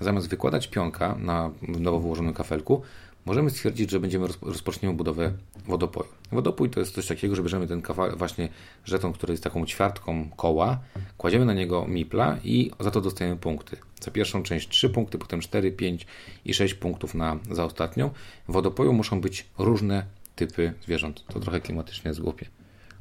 zamiast 0.00 0.28
wykładać 0.28 0.68
pionka 0.68 1.16
na 1.18 1.50
nowo 1.62 2.00
wyłożonym 2.00 2.34
kafelku, 2.34 2.82
możemy 3.28 3.50
stwierdzić, 3.50 3.90
że 3.90 4.00
będziemy 4.00 4.26
rozpoczniemy 4.42 4.94
budowę 4.94 5.32
wodopoju. 5.66 6.08
Wodopój 6.32 6.70
to 6.70 6.80
jest 6.80 6.94
coś 6.94 7.06
takiego, 7.06 7.36
że 7.36 7.42
bierzemy 7.42 7.66
ten 7.66 7.82
kawałek, 7.82 8.16
właśnie 8.16 8.48
żeton, 8.84 9.12
który 9.12 9.32
jest 9.32 9.44
taką 9.44 9.66
ćwiartką 9.66 10.30
koła, 10.36 10.80
kładziemy 11.18 11.44
na 11.44 11.54
niego 11.54 11.86
mipla 11.88 12.38
i 12.44 12.70
za 12.80 12.90
to 12.90 13.00
dostajemy 13.00 13.36
punkty. 13.36 13.76
Za 14.00 14.10
pierwszą 14.10 14.42
część 14.42 14.68
3 14.68 14.90
punkty, 14.90 15.18
potem 15.18 15.40
4, 15.40 15.72
5 15.72 16.06
i 16.44 16.54
6 16.54 16.74
punktów 16.74 17.14
na, 17.14 17.38
za 17.50 17.64
ostatnią. 17.64 18.10
W 18.48 18.52
wodopoju 18.52 18.92
muszą 18.92 19.20
być 19.20 19.46
różne 19.58 20.04
typy 20.36 20.72
zwierząt. 20.84 21.24
To 21.26 21.40
trochę 21.40 21.60
klimatycznie 21.60 22.08
jest 22.08 22.20
głupie. 22.20 22.46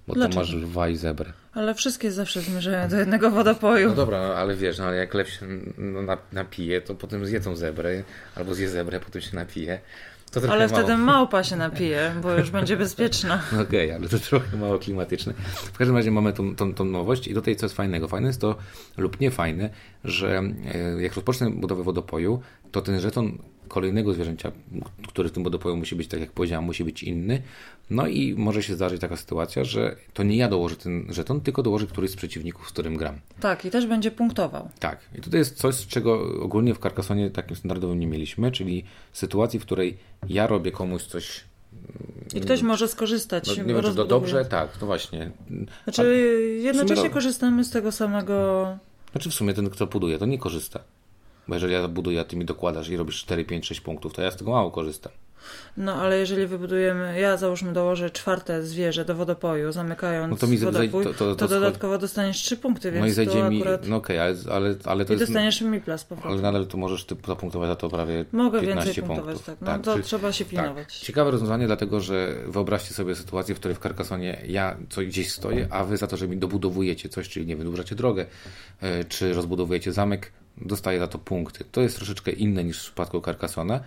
Bo 0.08 0.14
Dlaczego? 0.14 0.34
to 0.34 0.40
masz 0.40 0.54
lwa 0.54 0.90
i 0.90 0.96
zebrę. 0.96 1.34
Ale 1.54 1.74
wszystkie 1.76 2.12
zawsze 2.12 2.42
zmierzają 2.42 2.90
do 2.90 2.98
jednego 2.98 3.32
wodopoju. 3.32 3.90
No 3.90 3.96
dobra, 3.96 4.28
no, 4.28 4.34
ale 4.34 4.56
wiesz, 4.56 4.78
no, 4.78 4.86
ale 4.86 4.98
jak 4.98 5.14
lew 5.14 5.30
się 5.30 5.46
napije, 6.32 6.82
to 6.82 6.96
potem 6.96 7.26
zje 7.26 7.40
tą 7.40 7.56
zebrę, 7.56 8.04
albo 8.36 8.54
zje 8.54 8.70
zebrę, 8.70 9.00
potem 9.00 9.22
się 9.22 9.36
napije. 9.36 9.80
Ale 10.50 10.68
wtedy 10.68 10.98
mało. 10.98 11.06
małpa 11.06 11.44
się 11.44 11.56
napije, 11.56 12.14
bo 12.22 12.32
już 12.32 12.50
będzie 12.50 12.78
bezpieczna. 12.78 13.42
Okej, 13.54 13.86
okay, 13.86 13.96
ale 13.96 14.10
to 14.10 14.20
trochę 14.20 14.58
mało 14.58 14.80
klimatyczne. 14.80 15.34
W 15.74 15.78
każdym 15.78 15.96
razie 15.96 16.12
mamy 16.12 16.34
tą, 16.34 16.56
tą, 16.56 16.74
tą 16.74 16.86
nowość 16.86 17.28
i 17.28 17.34
tutaj 17.34 17.56
co 17.56 17.66
jest 17.66 17.76
fajnego. 17.76 18.08
Fajne 18.08 18.28
jest 18.28 18.42
to, 18.42 18.56
lub 18.98 19.20
nie 19.20 19.32
fajne, 19.32 19.70
że 20.04 20.42
e, 20.74 21.02
jak 21.02 21.16
rozpocznę 21.16 21.50
budowę 21.50 21.84
wodopoju, 21.84 22.42
to 22.72 22.82
ten 22.82 23.00
żeton 23.00 23.38
kolejnego 23.68 24.14
zwierzęcia, 24.14 24.52
który 25.08 25.30
w 25.30 25.32
tym 25.32 25.44
wodopoju 25.44 25.76
musi 25.76 25.96
być, 25.96 26.08
tak 26.08 26.20
jak 26.20 26.32
powiedziałem, 26.32 26.66
musi 26.66 26.84
być 26.84 27.04
inny. 27.04 27.42
No 27.90 28.08
i 28.08 28.36
może 28.36 28.64
się 28.64 28.76
zdarzyć 28.76 29.02
taka 29.02 29.16
sytuacja, 29.16 29.64
że 29.64 29.96
to 30.14 30.24
nie 30.24 30.38
ja 30.38 30.50
dołożę 30.50 30.76
ten 30.76 31.06
żeton, 31.10 31.42
tylko 31.42 31.64
dołoży 31.64 31.88
któryś 31.88 32.12
z 32.12 32.16
przeciwników, 32.16 32.70
z 32.70 32.72
którym 32.72 32.98
gram. 32.98 33.20
Tak, 33.40 33.66
i 33.66 33.72
też 33.72 33.86
będzie 33.86 34.12
punktował. 34.12 34.70
Tak. 34.80 35.00
I 35.16 35.22
tutaj 35.22 35.40
jest 35.40 35.58
coś, 35.58 35.88
czego 35.88 36.42
ogólnie 36.42 36.74
w 36.74 36.80
Carcassonie 36.80 37.30
takim 37.30 37.56
standardowym 37.56 38.00
nie 38.00 38.08
mieliśmy, 38.08 38.52
czyli 38.52 38.84
sytuacji, 39.14 39.60
w 39.60 39.64
której 39.64 39.98
ja 40.30 40.48
robię 40.48 40.72
komuś 40.72 41.04
coś 41.04 41.44
i 42.36 42.42
ktoś 42.42 42.62
może 42.62 42.88
skorzystać. 42.88 43.48
No, 43.48 43.64
nie 43.64 43.74
wiem, 43.74 43.84
czy 43.84 43.96
to 43.96 44.06
dobrze, 44.06 44.46
tak, 44.46 44.78
to 44.78 44.86
właśnie. 44.86 45.32
Znaczy, 45.84 46.28
jednocześnie 46.62 47.10
korzystamy 47.10 47.64
z 47.64 47.70
tego 47.70 47.92
samego. 47.92 48.78
Znaczy, 49.12 49.30
w 49.30 49.34
sumie 49.34 49.54
ten, 49.54 49.70
kto 49.70 49.88
buduje, 49.88 50.18
to 50.18 50.26
nie 50.26 50.38
korzysta. 50.38 50.80
Bo 51.48 51.54
jeżeli 51.54 51.74
ja 51.74 51.88
buduję, 51.88 52.20
a 52.20 52.24
ty 52.24 52.36
mi 52.36 52.46
dokładasz 52.46 52.90
i 52.90 52.98
robisz 52.98 53.16
4, 53.16 53.46
5, 53.46 53.66
6 53.66 53.82
punktów, 53.82 54.14
to 54.14 54.22
ja 54.22 54.32
z 54.32 54.38
tego 54.38 54.52
mało 54.52 54.72
korzystam. 54.72 55.12
No 55.78 55.94
ale 55.94 56.18
jeżeli 56.18 56.48
wybudujemy, 56.48 57.20
ja 57.20 57.38
załóżmy 57.38 57.74
dołożę 57.74 58.10
czwarte 58.10 58.64
zwierzę 58.64 59.06
do 59.06 59.16
wodopoju, 59.16 59.72
zamykając 59.72 60.32
no 60.32 60.38
to 60.38 60.48
mi 60.48 60.58
wodopój, 60.58 61.04
to, 61.04 61.14
to, 61.14 61.14
to, 61.14 61.36
to 61.36 61.48
dodatkowo 61.48 61.98
dostaniesz 61.98 62.38
trzy 62.38 62.58
punkty, 62.58 62.92
więc 62.92 63.02
no 63.02 63.08
i 63.08 63.12
zajdzie 63.12 63.50
mi, 63.50 63.58
akurat... 63.58 63.88
No 63.88 63.96
okej, 63.96 64.20
okay, 64.20 64.54
ale, 64.54 64.56
ale, 64.56 64.76
ale 64.86 65.06
to 65.06 65.14
I 65.14 65.20
jest... 65.20 65.32
dostaniesz 65.32 65.62
mi 65.62 65.82
plus 65.82 66.04
po 66.04 66.16
prostu. 66.16 66.30
Ale 66.30 66.42
nadal 66.42 66.68
to 66.68 66.78
możesz 66.78 67.06
ty 67.06 67.16
zapunktować 67.28 67.70
za 67.70 67.76
to 67.76 67.90
prawie 67.90 68.26
Mogę 68.32 68.62
15 68.62 68.86
więcej 68.86 69.04
punktów. 69.04 69.26
punktować, 69.26 69.46
tak. 69.46 69.62
No 69.62 69.68
tak, 69.68 69.82
to 69.82 69.94
czyli, 69.94 70.04
trzeba 70.04 70.32
się 70.32 70.46
pilnować. 70.46 70.88
Tak. 70.88 71.06
Ciekawe 71.06 71.32
rozwiązanie, 71.32 71.68
dlatego 71.68 72.02
że 72.02 72.36
wyobraźcie 72.48 72.94
sobie 72.94 73.16
sytuację, 73.16 73.56
w 73.56 73.60
której 73.60 73.76
w 73.76 73.80
Carcassonie 73.80 74.42
ja 74.48 74.78
co 74.90 75.02
gdzieś 75.02 75.32
stoję, 75.32 75.68
a 75.70 75.84
wy 75.84 75.98
za 75.98 76.08
to, 76.08 76.18
że 76.18 76.28
mi 76.28 76.38
dobudowujecie 76.38 77.10
coś, 77.10 77.30
czyli 77.30 77.46
nie 77.46 77.56
wydłużacie 77.56 77.96
drogę, 77.96 78.26
e, 78.82 79.04
czy 79.04 79.34
rozbudowujecie 79.34 79.94
zamek, 79.94 80.32
dostaje 80.62 81.00
za 81.00 81.08
to 81.08 81.20
punkty. 81.20 81.66
To 81.72 81.82
jest 81.82 81.96
troszeczkę 81.96 82.32
inne 82.32 82.64
niż 82.64 82.80
w 82.80 82.84
przypadku 82.84 83.22
Carcassona. 83.22 83.80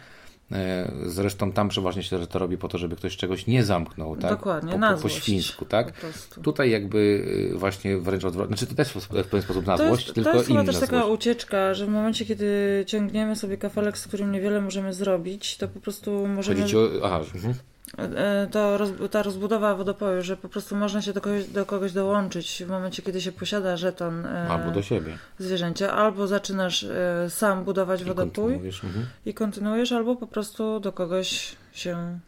E, 0.52 0.92
zresztą 1.06 1.52
tam 1.52 1.68
przeważnie 1.68 2.02
się 2.02 2.26
to 2.26 2.38
robi 2.38 2.58
po 2.58 2.68
to, 2.68 2.78
żeby 2.78 2.96
ktoś 2.96 3.16
czegoś 3.16 3.46
nie 3.46 3.64
zamknął, 3.64 4.16
tak? 4.16 4.30
Dokładnie, 4.30 4.72
po, 4.72 4.78
na 4.78 4.94
po, 4.94 5.02
po 5.02 5.08
świńsku, 5.08 5.64
tak? 5.64 5.92
Tutaj 6.42 6.70
jakby 6.70 6.98
y, 7.54 7.58
właśnie 7.58 7.98
wręcz 7.98 8.24
odwrotnie, 8.24 8.56
znaczy 8.56 8.66
to 8.66 8.74
też 8.74 8.92
w 8.92 9.08
pewien 9.08 9.42
sposób 9.42 9.66
na 9.66 9.76
złość, 9.76 10.04
to 10.04 10.08
jest, 10.08 10.14
tylko 10.14 10.30
To 10.30 10.36
jest 10.36 10.48
chyba 10.48 10.64
też 10.64 10.78
taka 10.78 10.98
złość. 10.98 11.20
ucieczka, 11.20 11.74
że 11.74 11.86
w 11.86 11.88
momencie, 11.88 12.26
kiedy 12.26 12.84
ciągniemy 12.86 13.36
sobie 13.36 13.56
kafelek, 13.56 13.98
z 13.98 14.06
którym 14.06 14.32
niewiele 14.32 14.60
możemy 14.60 14.94
zrobić, 14.94 15.56
to 15.56 15.68
po 15.68 15.80
prostu 15.80 16.26
możemy... 16.26 16.60
Chodzi 16.60 16.76
o... 16.76 16.88
Aha, 17.04 17.20
mhm. 17.34 17.54
E, 17.98 18.46
to 18.50 18.78
ta 19.10 19.22
rozbudowa 19.22 19.74
wodopoju, 19.74 20.22
że 20.22 20.36
po 20.36 20.48
prostu 20.48 20.76
można 20.76 21.02
się 21.02 21.12
do 21.12 21.20
kogoś, 21.20 21.46
do 21.46 21.66
kogoś 21.66 21.92
dołączyć 21.92 22.62
w 22.66 22.68
momencie, 22.68 23.02
kiedy 23.02 23.20
się 23.20 23.32
posiada 23.32 23.76
żeton 23.76 24.26
e, 24.26 24.48
albo 24.48 24.70
do 24.70 24.82
siebie 24.82 25.18
zwierzęcia, 25.38 25.92
albo 25.92 26.26
zaczynasz 26.26 26.84
e, 26.84 27.30
sam 27.30 27.64
budować 27.64 28.00
I 28.00 28.04
wodopój 28.04 28.32
kontynuujesz, 28.32 28.84
mhm. 28.84 29.06
i 29.26 29.34
kontynuujesz, 29.34 29.92
albo 29.92 30.16
po 30.16 30.26
prostu 30.26 30.80
do 30.80 30.92
kogoś 30.92 31.56
się 31.72 32.18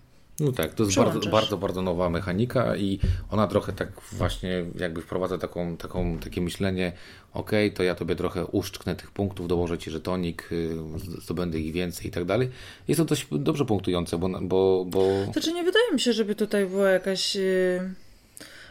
no 0.43 0.53
tak, 0.53 0.75
to 0.75 0.85
jest 0.85 0.97
bardzo, 0.97 1.31
bardzo, 1.31 1.59
bardzo 1.59 1.83
nowa 1.83 2.11
mechanika 2.11 2.77
i 2.77 2.99
ona 3.31 3.47
trochę 3.47 3.73
tak 3.73 3.89
właśnie 4.13 4.65
jakby 4.79 5.03
wprowadza 5.03 5.39
taką, 5.39 5.77
taką, 5.77 6.19
takie 6.19 6.41
myślenie, 6.41 6.93
ok, 7.35 7.51
to 7.75 7.83
ja 7.83 7.95
tobie 7.95 8.17
trochę 8.17 8.47
uszczknę 8.47 8.97
tych 8.97 9.11
punktów, 9.11 9.49
dołożę 9.49 9.79
ci 9.79 9.91
żetonik, 9.91 10.49
y, 10.53 10.77
zdobędę 11.23 11.61
ich 11.61 11.73
więcej 11.73 12.07
i 12.07 12.11
tak 12.11 12.25
dalej. 12.25 12.51
Jest 12.89 12.99
to 12.99 13.05
dość 13.05 13.27
dobrze 13.31 13.65
punktujące, 13.65 14.19
bo... 14.19 14.29
bo, 14.29 14.85
bo... 14.89 15.09
Znaczy 15.33 15.53
nie 15.53 15.65
wydaje 15.65 15.93
mi 15.93 16.01
się, 16.01 16.13
żeby 16.13 16.35
tutaj 16.35 16.67
była 16.67 16.91
jakaś 16.91 17.35
yy, 17.35 17.95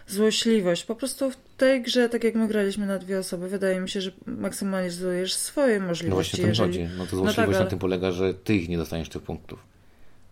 złośliwość. 0.07 0.83
Po 0.83 0.95
prostu 0.95 1.31
w 1.31 1.37
tej 1.57 1.81
grze, 1.81 2.09
tak 2.09 2.23
jak 2.23 2.35
my 2.35 2.47
graliśmy 2.47 2.85
na 2.85 2.99
dwie 2.99 3.19
osoby, 3.19 3.49
wydaje 3.49 3.79
mi 3.79 3.89
się, 3.89 4.01
że 4.01 4.11
maksymalizujesz 4.25 5.33
swoje 5.33 5.79
możliwości. 5.79 6.09
No 6.09 6.15
właśnie 6.15 6.39
o 6.39 6.67
to 6.67 6.71
jeżeli... 6.71 6.87
chodzi. 6.87 6.97
No 6.97 7.05
to 7.05 7.15
złośliwość 7.15 7.37
no 7.37 7.43
tak, 7.43 7.55
ale... 7.55 7.63
na 7.63 7.69
tym 7.69 7.79
polega, 7.79 8.11
że 8.11 8.33
ty 8.33 8.55
ich 8.55 8.69
nie 8.69 8.77
dostaniesz 8.77 9.09
tych 9.09 9.21
punktów. 9.21 9.70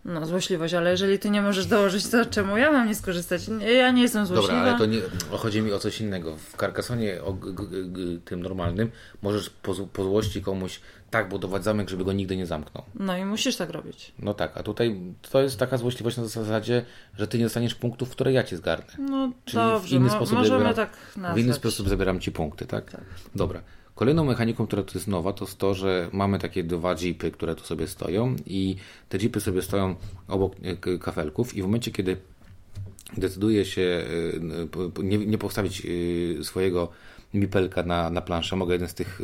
No, 0.04 0.26
złośliwość, 0.26 0.74
ale 0.74 0.90
jeżeli 0.90 1.18
ty 1.18 1.30
nie 1.30 1.42
możesz 1.42 1.66
dołożyć, 1.66 2.08
to 2.08 2.26
czemu 2.26 2.56
ja 2.56 2.72
mam 2.72 2.88
nie 2.88 2.94
skorzystać? 2.94 3.42
Ja 3.76 3.90
nie 3.90 4.02
jestem 4.02 4.26
złośliwa. 4.26 4.54
Dobra, 4.54 4.70
ale 4.70 4.78
to 4.78 4.86
nie, 4.86 5.00
chodzi 5.38 5.62
mi 5.62 5.72
o 5.72 5.78
coś 5.78 6.00
innego. 6.00 6.36
W 6.36 6.56
Carcassonie 6.56 7.22
o, 7.22 7.32
g, 7.32 7.52
g, 7.54 7.66
g, 7.84 8.02
tym 8.24 8.42
normalnym 8.42 8.90
możesz 9.22 9.50
po, 9.50 9.74
po 9.74 10.04
złości 10.04 10.42
komuś 10.42 10.80
tak 11.10 11.28
budować 11.28 11.64
zamek, 11.64 11.90
żeby 11.90 12.04
go 12.04 12.12
nigdy 12.12 12.36
nie 12.36 12.46
zamknął. 12.46 12.84
No 12.94 13.16
i 13.16 13.24
musisz 13.24 13.56
tak 13.56 13.70
robić. 13.70 14.12
No 14.18 14.34
tak, 14.34 14.56
a 14.56 14.62
tutaj 14.62 15.00
to 15.30 15.42
jest 15.42 15.58
taka 15.58 15.76
złośliwość 15.76 16.16
na 16.16 16.26
zasadzie, 16.26 16.84
że 17.18 17.26
ty 17.28 17.38
nie 17.38 17.44
dostaniesz 17.44 17.74
punktów, 17.74 18.10
które 18.10 18.32
ja 18.32 18.42
ci 18.42 18.56
zgarnę. 18.56 18.92
No 18.98 19.30
Czyli 19.44 19.62
dobrze, 19.62 19.88
w 19.88 19.92
inny 19.92 20.10
sposób 20.10 20.38
możemy 20.38 20.58
zabieram, 20.58 20.74
tak 20.74 20.92
nazwać. 21.16 21.42
W 21.42 21.44
inny 21.44 21.54
sposób 21.54 21.88
zabieram 21.88 22.20
ci 22.20 22.32
punkty, 22.32 22.66
tak? 22.66 22.90
tak. 22.90 23.00
Dobra. 23.34 23.62
Kolejną 24.00 24.24
mechaniką, 24.24 24.66
która 24.66 24.82
tu 24.82 24.98
jest 24.98 25.08
nowa, 25.08 25.32
to 25.32 25.44
jest 25.44 25.58
to, 25.58 25.74
że 25.74 26.08
mamy 26.12 26.38
takie 26.38 26.64
dwa 26.64 26.94
jeepy, 27.00 27.30
które 27.30 27.54
tu 27.54 27.64
sobie 27.64 27.86
stoją 27.86 28.36
i 28.46 28.76
te 29.08 29.18
jeepy 29.18 29.40
sobie 29.40 29.62
stoją 29.62 29.94
obok 30.28 30.52
e, 30.62 30.98
kafelków 30.98 31.56
i 31.56 31.62
w 31.62 31.64
momencie, 31.64 31.90
kiedy 31.90 32.16
decyduje 33.16 33.64
się 33.64 34.04
e, 34.98 35.02
nie, 35.02 35.18
nie 35.18 35.38
postawić 35.38 35.82
e, 36.40 36.44
swojego 36.44 36.88
mipelka 37.34 37.82
na, 37.82 38.10
na 38.10 38.20
planszę, 38.20 38.56
mogę 38.56 38.72
jeden 38.72 38.88
z 38.88 38.94
tych 38.94 39.20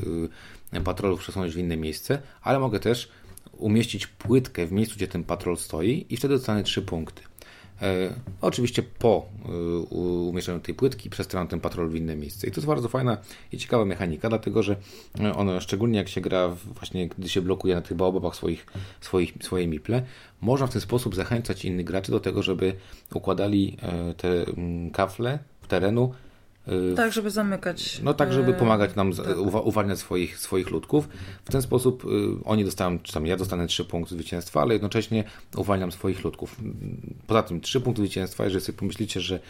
patrolów 0.85 1.21
przesunąć 1.21 1.54
w 1.54 1.59
inne 1.59 1.76
miejsce, 1.76 2.23
ale 2.42 2.59
mogę 2.59 2.80
też 2.80 3.09
umieścić 3.52 4.06
płytkę 4.06 4.66
w 4.66 4.73
miejscu, 4.73 4.97
gdzie 4.97 5.09
ten 5.09 5.25
patrol 5.25 5.56
stoi 5.56 6.06
i 6.11 6.16
wtedy 6.16 6.35
dostanę 6.35 6.62
trzy 6.62 6.83
punkty. 6.83 7.23
E, 7.83 8.14
oczywiście 8.40 8.83
po 8.83 9.26
e, 9.45 9.49
umieszczeniu 10.28 10.61
tej 10.61 10.75
płytki 10.75 11.11
przestawiam 11.11 11.49
ten 11.49 11.61
patrol 11.61 11.88
w 11.88 11.95
inne 11.95 12.16
miejsce. 12.16 12.47
I 12.47 12.50
to 12.50 12.56
jest 12.56 12.66
bardzo 12.66 12.88
fajna 12.88 13.18
i 13.52 13.59
ciekawa 13.59 13.85
mechanika, 13.85 14.28
dlatego 14.28 14.62
że 14.62 14.76
ono, 15.35 15.61
szczególnie 15.61 15.99
jak 15.99 16.09
się 16.09 16.21
gra, 16.21 16.49
właśnie 16.49 17.09
gdy 17.09 17.28
się 17.28 17.42
blokuje 17.42 17.75
na 17.75 17.83
tych 17.83 17.97
baobabach 17.97 18.37
swoich, 18.37 18.66
swoich, 19.00 19.35
swoje 19.40 19.68
miple, 19.68 20.02
można 20.40 20.66
w 20.66 20.71
ten 20.71 20.80
sposób 20.80 21.14
zachęcać 21.14 21.64
innych 21.64 21.87
graczy 21.87 22.12
do 22.12 22.21
tego, 22.21 22.42
żeby 22.42 22.75
układali 23.14 23.76
e, 23.83 24.14
te 24.14 24.28
mm, 24.28 24.90
kafle 24.90 25.38
terenu 25.68 26.12
Y, 26.12 26.25
tak, 26.96 27.12
żeby 27.12 27.30
zamykać. 27.30 28.00
No 28.02 28.14
tak, 28.14 28.32
żeby 28.32 28.50
y, 28.50 28.54
pomagać 28.54 28.94
nam 28.94 29.12
tak. 29.12 29.38
uwalniać 29.64 29.99
swoich, 29.99 30.38
swoich 30.38 30.70
ludków. 30.70 31.08
W 31.44 31.52
ten 31.52 31.62
sposób 31.62 32.04
y, 32.04 32.08
oni 32.44 32.64
dostają, 32.64 32.99
czy 32.99 33.12
tam 33.12 33.26
ja 33.26 33.37
dostanę 33.37 33.66
trzy 33.66 33.85
punkty 33.85 34.14
zwycięstwa, 34.14 34.62
ale 34.62 34.75
jednocześnie 34.75 35.25
uwalniam 35.56 35.92
swoich 35.92 36.25
ludków. 36.25 36.56
Poza 37.26 37.42
tym 37.42 37.61
trzy 37.61 37.80
punkty 37.80 38.02
zwycięstwa, 38.02 38.44
jeżeli 38.44 38.64
sobie 38.64 38.78
pomyślicie, 38.78 39.20
że 39.20 39.40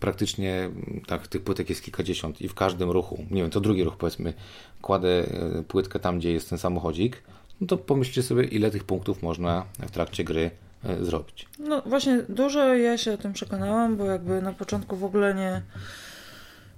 praktycznie 0.00 0.70
tak, 1.06 1.28
tych 1.28 1.42
płytek 1.42 1.68
jest 1.68 1.82
kilkadziesiąt 1.82 2.40
i 2.40 2.48
w 2.48 2.54
każdym 2.54 2.90
ruchu, 2.90 3.24
nie 3.30 3.42
wiem, 3.42 3.50
to 3.50 3.60
drugi 3.60 3.84
ruch 3.84 3.96
powiedzmy, 3.96 4.34
kładę 4.82 5.26
płytkę 5.68 5.98
tam, 5.98 6.18
gdzie 6.18 6.32
jest 6.32 6.50
ten 6.50 6.58
samochodzik, 6.58 7.22
no 7.60 7.66
to 7.66 7.76
pomyślcie 7.76 8.22
sobie, 8.22 8.44
ile 8.44 8.70
tych 8.70 8.84
punktów 8.84 9.22
można 9.22 9.64
w 9.78 9.90
trakcie 9.90 10.24
gry 10.24 10.50
zrobić. 11.00 11.46
No 11.58 11.82
właśnie, 11.86 12.22
dużo 12.28 12.74
ja 12.74 12.98
się 12.98 13.12
o 13.12 13.16
tym 13.16 13.32
przekonałam, 13.32 13.96
bo 13.96 14.04
jakby 14.04 14.42
na 14.42 14.52
początku 14.52 14.96
w 14.96 15.04
ogóle 15.04 15.34
nie 15.34 15.62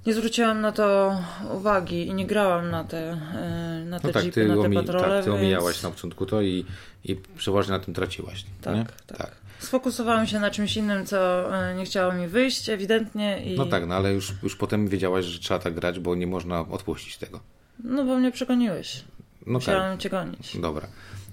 nie 0.08 0.14
zwróciłam 0.14 0.60
na 0.60 0.72
to 0.72 1.16
uwagi 1.54 2.06
i 2.06 2.14
nie 2.14 2.26
grałam 2.26 2.70
na 2.70 2.84
te, 2.84 3.10
e, 3.10 3.84
na 3.84 4.00
te 4.00 4.06
no 4.06 4.12
tak, 4.12 4.24
jeepy, 4.24 4.40
ty 4.40 4.48
na 4.48 4.62
te 4.62 4.70
patrole. 4.70 5.08
Tak, 5.08 5.24
ty 5.24 5.30
więc... 5.30 5.40
omijałaś 5.40 5.82
na 5.82 5.90
początku 5.90 6.26
to 6.26 6.42
i, 6.42 6.64
i 7.04 7.16
przeważnie 7.36 7.72
na 7.72 7.80
tym 7.80 7.94
traciłaś. 7.94 8.44
Tak, 8.60 8.92
tak, 9.06 9.18
tak. 9.18 9.30
Sfokusowałam 9.58 10.26
się 10.26 10.40
na 10.40 10.50
czymś 10.50 10.76
innym, 10.76 11.06
co 11.06 11.18
e, 11.56 11.74
nie 11.74 11.84
chciało 11.84 12.12
mi 12.12 12.26
wyjść 12.26 12.68
ewidentnie. 12.68 13.44
I... 13.44 13.56
No 13.56 13.66
tak, 13.66 13.86
no 13.86 13.94
ale 13.94 14.12
już, 14.12 14.34
już 14.42 14.56
potem 14.56 14.88
wiedziałaś, 14.88 15.24
że 15.24 15.38
trzeba 15.38 15.60
tak 15.60 15.74
grać, 15.74 15.98
bo 15.98 16.14
nie 16.14 16.26
można 16.26 16.60
odpuścić 16.60 17.16
tego. 17.16 17.40
No 17.84 18.04
bo 18.04 18.16
mnie 18.16 18.32
przegoniłeś. 18.32 19.04
No 19.46 19.52
Musiałam 19.52 19.92
tak. 19.92 20.00
cię 20.00 20.10
gonić. 20.10 20.56
Dobra. 20.60 20.88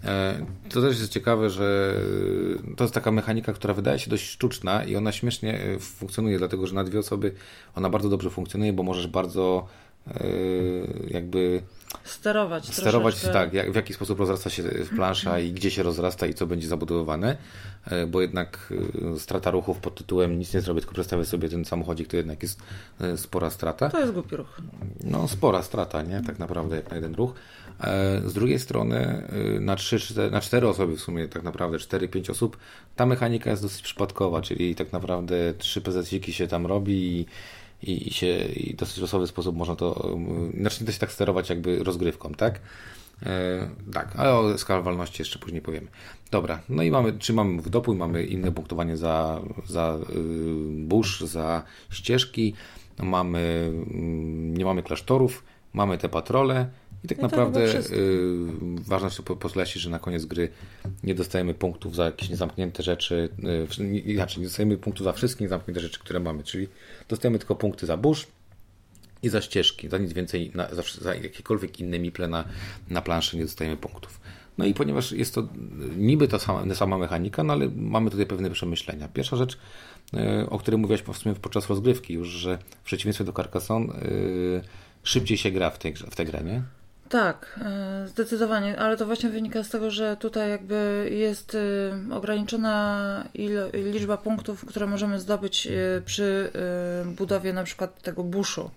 E, 0.06 0.46
to 0.70 0.82
też 0.82 1.00
jest 1.00 1.12
ciekawe, 1.12 1.50
że 1.50 1.96
to 2.78 2.84
jest 2.84 2.94
taka 2.94 3.12
mechanika, 3.12 3.54
która 3.54 3.74
wydaje 3.74 4.00
się 4.00 4.10
dość 4.10 4.30
sztuczna 4.30 4.84
i 4.84 4.96
ona 4.96 5.12
śmiesznie 5.12 5.60
e, 5.60 5.80
funkcjonuje, 5.80 6.38
dlatego 6.38 6.68
że 6.68 6.76
na 6.76 6.84
dwie 6.84 7.00
osoby 7.00 7.32
ona 7.76 7.90
bardzo 7.90 8.10
dobrze 8.10 8.30
funkcjonuje, 8.30 8.74
bo 8.74 8.84
możesz 8.84 9.08
bardzo 9.08 9.68
jakby 11.08 11.62
sterować. 12.04 12.74
Sterować, 12.74 13.15
troszeczkę. 13.15 13.39
tak, 13.39 13.54
jak, 13.54 13.72
w 13.72 13.75
jaki 13.75 13.94
sposób 13.94 14.20
rozrasta 14.20 14.50
się 14.50 14.63
plansza 14.96 15.39
i 15.39 15.51
gdzie 15.51 15.72
się 15.72 15.84
rozrasta 15.84 16.27
i 16.27 16.34
co 16.34 16.48
będzie 16.48 16.68
zabudowywane, 16.68 17.38
e, 17.86 18.08
bo 18.08 18.22
jednak 18.22 18.74
e, 19.15 19.20
strata 19.20 19.51
ruchów 19.51 19.80
pod 19.80 19.96
tytułem 19.96 20.39
nic 20.39 20.54
nie 20.54 20.62
zrobię, 20.62 20.82
tylko 20.82 20.94
przedstawię 20.94 21.25
sobie 21.25 21.50
ten 21.50 21.65
samochodzik, 21.65 22.08
to 22.08 22.18
jednak 22.18 22.44
jest 22.44 22.60
e, 23.01 23.18
spora 23.18 23.50
strata. 23.50 23.89
To 23.89 24.00
jest 24.00 24.12
głupi 24.12 24.36
ruch. 24.36 24.62
No, 25.04 25.27
spora 25.27 25.63
strata, 25.63 26.01
nie? 26.01 26.24
Tak 26.27 26.39
naprawdę, 26.39 26.75
jak 26.75 26.89
na 26.89 26.96
jeden 26.96 27.15
ruch. 27.15 27.34
Z 28.25 28.34
drugiej 28.34 28.60
strony, 28.60 29.27
na 29.60 29.75
3, 29.75 30.00
4, 30.00 30.32
na 30.32 30.42
4 30.42 30.68
osoby 30.68 30.96
w 30.96 31.01
sumie, 31.01 31.27
tak 31.27 31.44
naprawdę 31.44 31.77
4-5 31.77 32.32
osób, 32.32 32.58
ta 32.96 33.06
mechanika 33.06 33.50
jest 33.50 33.62
dosyć 33.62 33.82
przypadkowa, 33.82 34.42
czyli 34.42 34.75
tak 34.75 34.94
naprawdę 34.94 35.54
3 35.58 35.82
PZ-siki 35.82 36.34
się 36.34 36.48
tam 36.48 36.65
robi 36.65 36.94
i 36.94 37.25
i, 37.84 38.08
i 38.08 38.13
się 38.13 38.38
i 38.46 38.75
dosyć 38.75 38.98
losowy 38.98 39.27
sposób 39.27 39.55
można 39.55 39.75
to, 39.75 40.17
znaczy 40.60 40.82
nie 40.82 40.86
da 40.86 40.91
się 40.91 41.00
tak 41.00 41.12
sterować 41.12 41.50
jakby 41.50 41.84
rozgrywką, 41.84 42.32
tak? 42.32 42.62
E, 43.24 43.70
tak, 43.94 44.15
ale 44.15 44.34
o 44.34 44.58
skalowalności 44.58 45.22
jeszcze 45.22 45.39
później 45.39 45.62
powiemy. 45.62 45.88
Dobra, 46.32 46.60
no 46.70 46.84
i 46.84 46.91
mamy, 46.91 47.13
czy 47.20 47.34
mamy 47.34 47.62
w 47.62 47.70
dopój, 47.70 47.96
mamy 47.96 48.24
inne 48.24 48.51
punktowanie 48.51 48.98
za, 48.98 49.41
za 49.65 49.98
y, 50.10 50.15
burz, 50.88 51.22
za 51.22 51.63
ścieżki, 51.89 52.53
mamy, 53.00 53.72
mm, 53.72 54.58
nie 54.58 54.65
mamy 54.65 54.84
klasztorów, 54.84 55.44
mamy 55.74 55.98
te 55.98 56.10
patrole, 56.10 56.70
i 57.06 57.08
tak 57.08 57.20
I 57.20 57.22
naprawdę 57.22 57.80
y, 57.80 57.82
ważne 58.88 59.08
jest 59.08 59.22
podkreślić, 59.22 59.84
że 59.84 59.90
na 59.90 60.00
koniec 60.00 60.26
gry 60.26 60.50
nie 61.04 61.16
dostajemy 61.16 61.54
punktów 61.54 61.96
za 61.96 62.06
jakieś 62.06 62.30
niezamknięte 62.30 62.84
rzeczy, 62.84 63.30
y, 63.80 63.86
inaczej, 64.00 64.42
nie 64.42 64.48
dostajemy 64.48 64.78
punktów 64.78 65.04
za 65.04 65.14
wszystkie 65.14 65.46
niezamknięte 65.46 65.82
rzeczy, 65.82 66.00
które 66.00 66.20
mamy, 66.20 66.44
czyli 66.44 66.68
dostajemy 67.10 67.40
tylko 67.40 67.56
punkty 67.56 67.86
za 67.86 67.98
burz 67.98 68.28
i 69.24 69.30
za 69.30 69.42
ścieżki, 69.42 69.90
za 69.90 69.98
nic 69.98 70.14
więcej, 70.14 70.52
na, 70.56 70.76
za, 70.76 70.84
za 71.02 71.16
jakiekolwiek 71.16 71.80
inne 71.80 72.00
miple 72.00 72.28
na, 72.28 72.46
na 72.90 73.02
planszy 73.02 73.38
nie 73.38 73.44
dostajemy 73.44 73.78
punktów. 73.78 74.20
No 74.58 74.66
i 74.66 74.74
ponieważ 74.74 75.12
jest 75.12 75.36
to 75.36 75.48
niby 75.98 76.28
ta 76.28 76.40
sama, 76.40 76.76
sama 76.76 76.98
mechanika, 76.98 77.44
no 77.44 77.54
ale 77.54 77.70
mamy 77.76 78.10
tutaj 78.10 78.26
pewne 78.26 78.50
przemyślenia. 78.50 79.08
Pierwsza 79.08 79.36
rzecz, 79.36 79.58
y, 80.14 80.50
o 80.50 80.58
której 80.58 80.80
mówiłaś 80.80 81.02
w 81.02 81.18
sumie 81.18 81.36
podczas 81.36 81.70
rozgrywki 81.70 82.14
już, 82.14 82.28
że 82.28 82.58
w 82.58 82.86
przeciwieństwie 82.86 83.26
do 83.26 83.34
Carcassonne 83.34 83.94
yy, 83.94 84.62
szybciej 85.04 85.38
się 85.38 85.52
gra 85.52 85.70
w, 85.70 85.80
tej, 85.80 85.94
w 85.94 86.16
tę 86.16 86.26
grę, 86.26 86.44
nie? 86.44 86.62
Tak, 87.10 87.60
e, 87.62 88.08
zdecydowanie, 88.08 88.80
ale 88.80 88.98
to 88.98 89.06
właśnie 89.06 89.30
wynika 89.30 89.64
z 89.64 89.70
tego, 89.70 89.92
że 89.92 90.18
tutaj 90.18 90.50
jakby 90.50 91.10
jest 91.12 91.56
e, 91.56 92.16
ograniczona 92.16 93.24
liczba 93.74 94.18
punktów, 94.18 94.66
które 94.66 94.88
możemy 94.88 95.20
zdobyć 95.20 95.68
e, 95.68 95.72
przy 96.06 96.52
budowie 97.06 97.54
na 97.54 97.64
przykład 97.64 98.02
tego 98.02 98.24
buszu. 98.24 98.72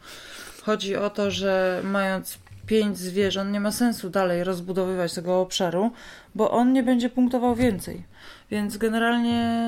Chodzi 0.63 0.97
o 0.97 1.11
to, 1.11 1.31
że 1.31 1.81
mając 1.85 2.39
pięć 2.67 2.99
zwierząt, 2.99 3.53
nie 3.53 3.61
ma 3.61 3.73
sensu 3.73 4.11
dalej 4.11 4.45
rozbudowywać 4.45 5.15
tego 5.15 5.41
obszaru, 5.41 5.91
bo 6.35 6.51
on 6.51 6.73
nie 6.73 6.83
będzie 6.83 7.11
punktował 7.11 7.55
więcej. 7.55 8.05
Więc 8.51 8.77
generalnie 8.77 9.59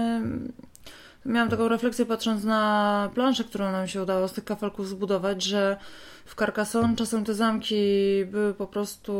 miałam 1.24 1.48
taką 1.48 1.68
refleksję 1.68 2.06
patrząc 2.06 2.44
na 2.44 3.10
planszę, 3.14 3.44
którą 3.44 3.72
nam 3.72 3.88
się 3.88 4.02
udało 4.02 4.28
z 4.28 4.32
tych 4.32 4.44
kafelków 4.44 4.88
zbudować, 4.88 5.42
że 5.42 5.76
w 6.24 6.34
Carcassonne 6.34 6.96
czasem 6.96 7.24
te 7.24 7.34
zamki 7.34 7.84
były 8.26 8.54
po 8.54 8.66
prostu 8.66 9.12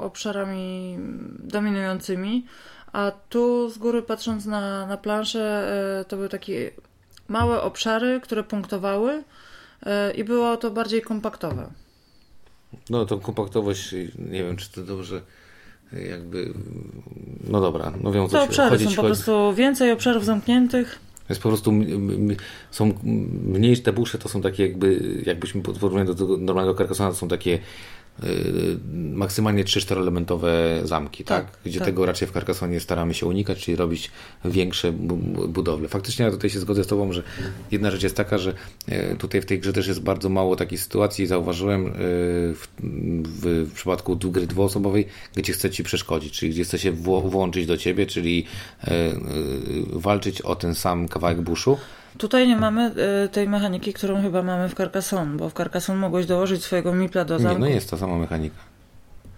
obszarami 0.00 0.98
dominującymi, 1.38 2.46
a 2.92 3.12
tu 3.28 3.70
z 3.70 3.78
góry 3.78 4.02
patrząc 4.02 4.46
na, 4.46 4.86
na 4.86 4.96
planszę 4.96 5.68
e, 6.00 6.04
to 6.04 6.16
były 6.16 6.28
takie 6.28 6.70
małe 7.28 7.62
obszary, 7.62 8.20
które 8.20 8.42
punktowały 8.42 9.24
e, 9.82 10.12
i 10.12 10.24
było 10.24 10.56
to 10.56 10.70
bardziej 10.70 11.02
kompaktowe. 11.02 11.70
No 12.90 13.06
tą 13.06 13.20
kompaktowość, 13.20 13.92
nie 14.18 14.44
wiem 14.44 14.56
czy 14.56 14.72
to 14.72 14.82
dobrze 14.82 15.22
jakby, 15.92 16.54
no 17.48 17.60
dobra, 17.60 17.92
no 18.02 18.12
wiem 18.12 18.22
o 18.22 18.28
co 18.28 18.36
Te 18.36 18.42
obszary 18.42 18.78
są 18.78 18.94
po 18.94 19.02
prostu 19.02 19.54
więcej 19.54 19.92
obszarów 19.92 20.24
zamkniętych. 20.24 20.98
Jest 21.32 21.42
po 21.42 21.48
prostu 21.48 21.72
są 22.70 22.92
mniejsze 23.44 23.82
te 23.82 23.92
busze, 23.92 24.18
to 24.18 24.28
są 24.28 24.42
takie 24.42 24.66
jakby, 24.66 25.00
jakbyśmy 25.26 25.62
porównali 25.62 26.14
do 26.14 26.36
normalnego 26.36 26.74
karkasona, 26.74 27.10
to 27.10 27.16
są 27.16 27.28
takie 27.28 27.58
maksymalnie 29.14 29.64
3-4 29.64 29.96
elementowe 29.96 30.80
zamki, 30.84 31.24
tak? 31.24 31.50
tak? 31.50 31.58
Gdzie 31.64 31.78
tak. 31.78 31.88
tego 31.88 32.06
raczej 32.06 32.28
w 32.28 32.32
Carcassonie 32.32 32.80
staramy 32.80 33.14
się 33.14 33.26
unikać, 33.26 33.64
czyli 33.64 33.76
robić 33.76 34.10
większe 34.44 34.92
budowle. 35.48 35.88
Faktycznie 35.88 36.24
ja 36.24 36.30
tutaj 36.30 36.50
się 36.50 36.60
zgodzę 36.60 36.84
z 36.84 36.86
Tobą, 36.86 37.12
że 37.12 37.22
jedna 37.70 37.90
rzecz 37.90 38.02
jest 38.02 38.16
taka, 38.16 38.38
że 38.38 38.54
e, 38.88 39.16
tutaj 39.16 39.40
w 39.40 39.46
tej 39.46 39.58
grze 39.58 39.72
też 39.72 39.86
jest 39.86 40.00
bardzo 40.00 40.28
mało 40.28 40.56
takich 40.56 40.80
sytuacji, 40.80 41.26
zauważyłem 41.26 41.86
e, 41.86 41.92
w, 42.54 42.68
w, 43.24 43.66
w 43.70 43.72
przypadku 43.74 44.16
gry 44.16 44.46
dwuosobowej, 44.46 45.06
gdzie 45.34 45.52
chce 45.52 45.70
Ci 45.70 45.84
przeszkodzić, 45.84 46.38
czyli 46.38 46.52
gdzie 46.52 46.64
chce 46.64 46.78
się 46.78 46.92
włączyć 46.92 47.66
do 47.66 47.76
Ciebie, 47.76 48.06
czyli 48.06 48.46
e, 48.84 49.12
walczyć 49.92 50.42
o 50.42 50.56
ten 50.56 50.74
sam 50.74 51.08
kawałek 51.08 51.40
buszu, 51.40 51.78
Tutaj 52.18 52.48
nie 52.48 52.56
mamy 52.56 52.92
y, 53.24 53.28
tej 53.28 53.48
mechaniki, 53.48 53.92
którą 53.92 54.22
chyba 54.22 54.42
mamy 54.42 54.68
w 54.68 54.74
Carcassonne, 54.74 55.36
bo 55.36 55.48
w 55.48 55.52
Carcassonne 55.52 56.00
mogłeś 56.00 56.26
dołożyć 56.26 56.64
swojego 56.64 56.94
mipla 56.94 57.24
do 57.24 57.38
zamku. 57.38 57.54
Nie, 57.54 57.60
no 57.60 57.74
jest 57.74 57.90
ta 57.90 57.96
sama 57.96 58.16
mechanika. 58.16 58.56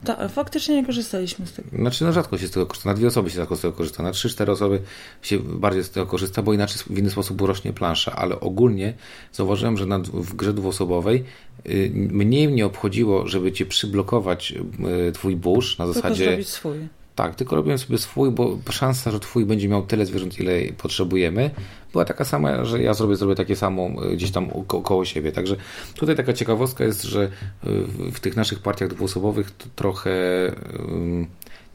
Ta, 0.05 0.29
faktycznie 0.29 0.75
nie 0.77 0.87
korzystaliśmy 0.87 1.47
z 1.47 1.53
tego. 1.53 1.69
Znaczy, 1.79 2.05
no 2.05 2.13
rzadko 2.13 2.39
się 2.39 2.49
z 2.49 2.51
tego 2.51 2.67
korzysta. 2.67 2.89
Na 2.89 2.95
dwie 2.95 3.07
osoby 3.07 3.31
się 3.31 3.37
rzadko 3.37 3.57
z 3.57 3.61
tego 3.61 3.73
korzysta. 3.73 4.03
Na 4.03 4.13
trzy, 4.13 4.29
cztery 4.29 4.53
osoby 4.53 4.81
się 5.23 5.39
bardziej 5.39 5.85
z 5.85 5.91
tego 5.91 6.07
korzysta, 6.07 6.43
bo 6.43 6.53
inaczej 6.53 6.83
w 6.87 6.99
inny 6.99 7.11
sposób 7.11 7.43
urośnie 7.43 7.73
plansza. 7.73 8.13
Ale 8.13 8.41
ogólnie 8.41 8.95
zauważyłem, 9.33 9.77
że 9.77 9.87
na, 9.87 9.99
w 9.99 10.35
grze 10.35 10.53
dwuosobowej 10.53 11.25
y, 11.67 11.91
mniej 11.95 12.49
mnie 12.49 12.67
obchodziło, 12.67 13.27
żeby 13.27 13.53
cię 13.53 13.67
przyblokować 13.67 14.55
y, 15.09 15.13
twój 15.13 15.37
burz 15.37 15.79
na 15.79 15.87
zasadzie. 15.87 16.17
Tylko 16.17 16.31
zrobić 16.31 16.49
swój 16.49 16.89
tak, 17.15 17.35
tylko 17.35 17.57
robiłem 17.57 17.79
sobie 17.79 17.99
swój, 17.99 18.31
bo 18.31 18.59
szansa, 18.71 19.11
że 19.11 19.21
twój 19.21 19.47
będzie 19.47 19.69
miał 19.69 19.87
tyle 19.87 20.07
zwierząt, 20.07 20.41
ile 20.41 20.53
potrzebujemy, 20.79 21.51
była 21.93 22.05
taka 22.05 22.25
sama, 22.25 22.65
że 22.65 22.83
ja 22.83 22.95
zrobię, 22.95 23.17
zrobię 23.17 23.35
takie 23.35 23.57
samo 23.57 23.83
e, 23.83 24.17
gdzieś 24.17 24.31
tam 24.31 24.51
ko 24.67 24.81
koło 24.81 25.05
siebie. 25.05 25.33
Także 25.33 25.57
tutaj 25.95 26.17
taka 26.17 26.33
ciekawostka 26.33 26.85
jest, 26.85 27.03
że 27.03 27.31
w 28.13 28.21
tych 28.21 28.37
naszych 28.37 28.59
partiach 28.59 28.89
dwuosobowych 28.89 29.51
trochę 29.77 30.13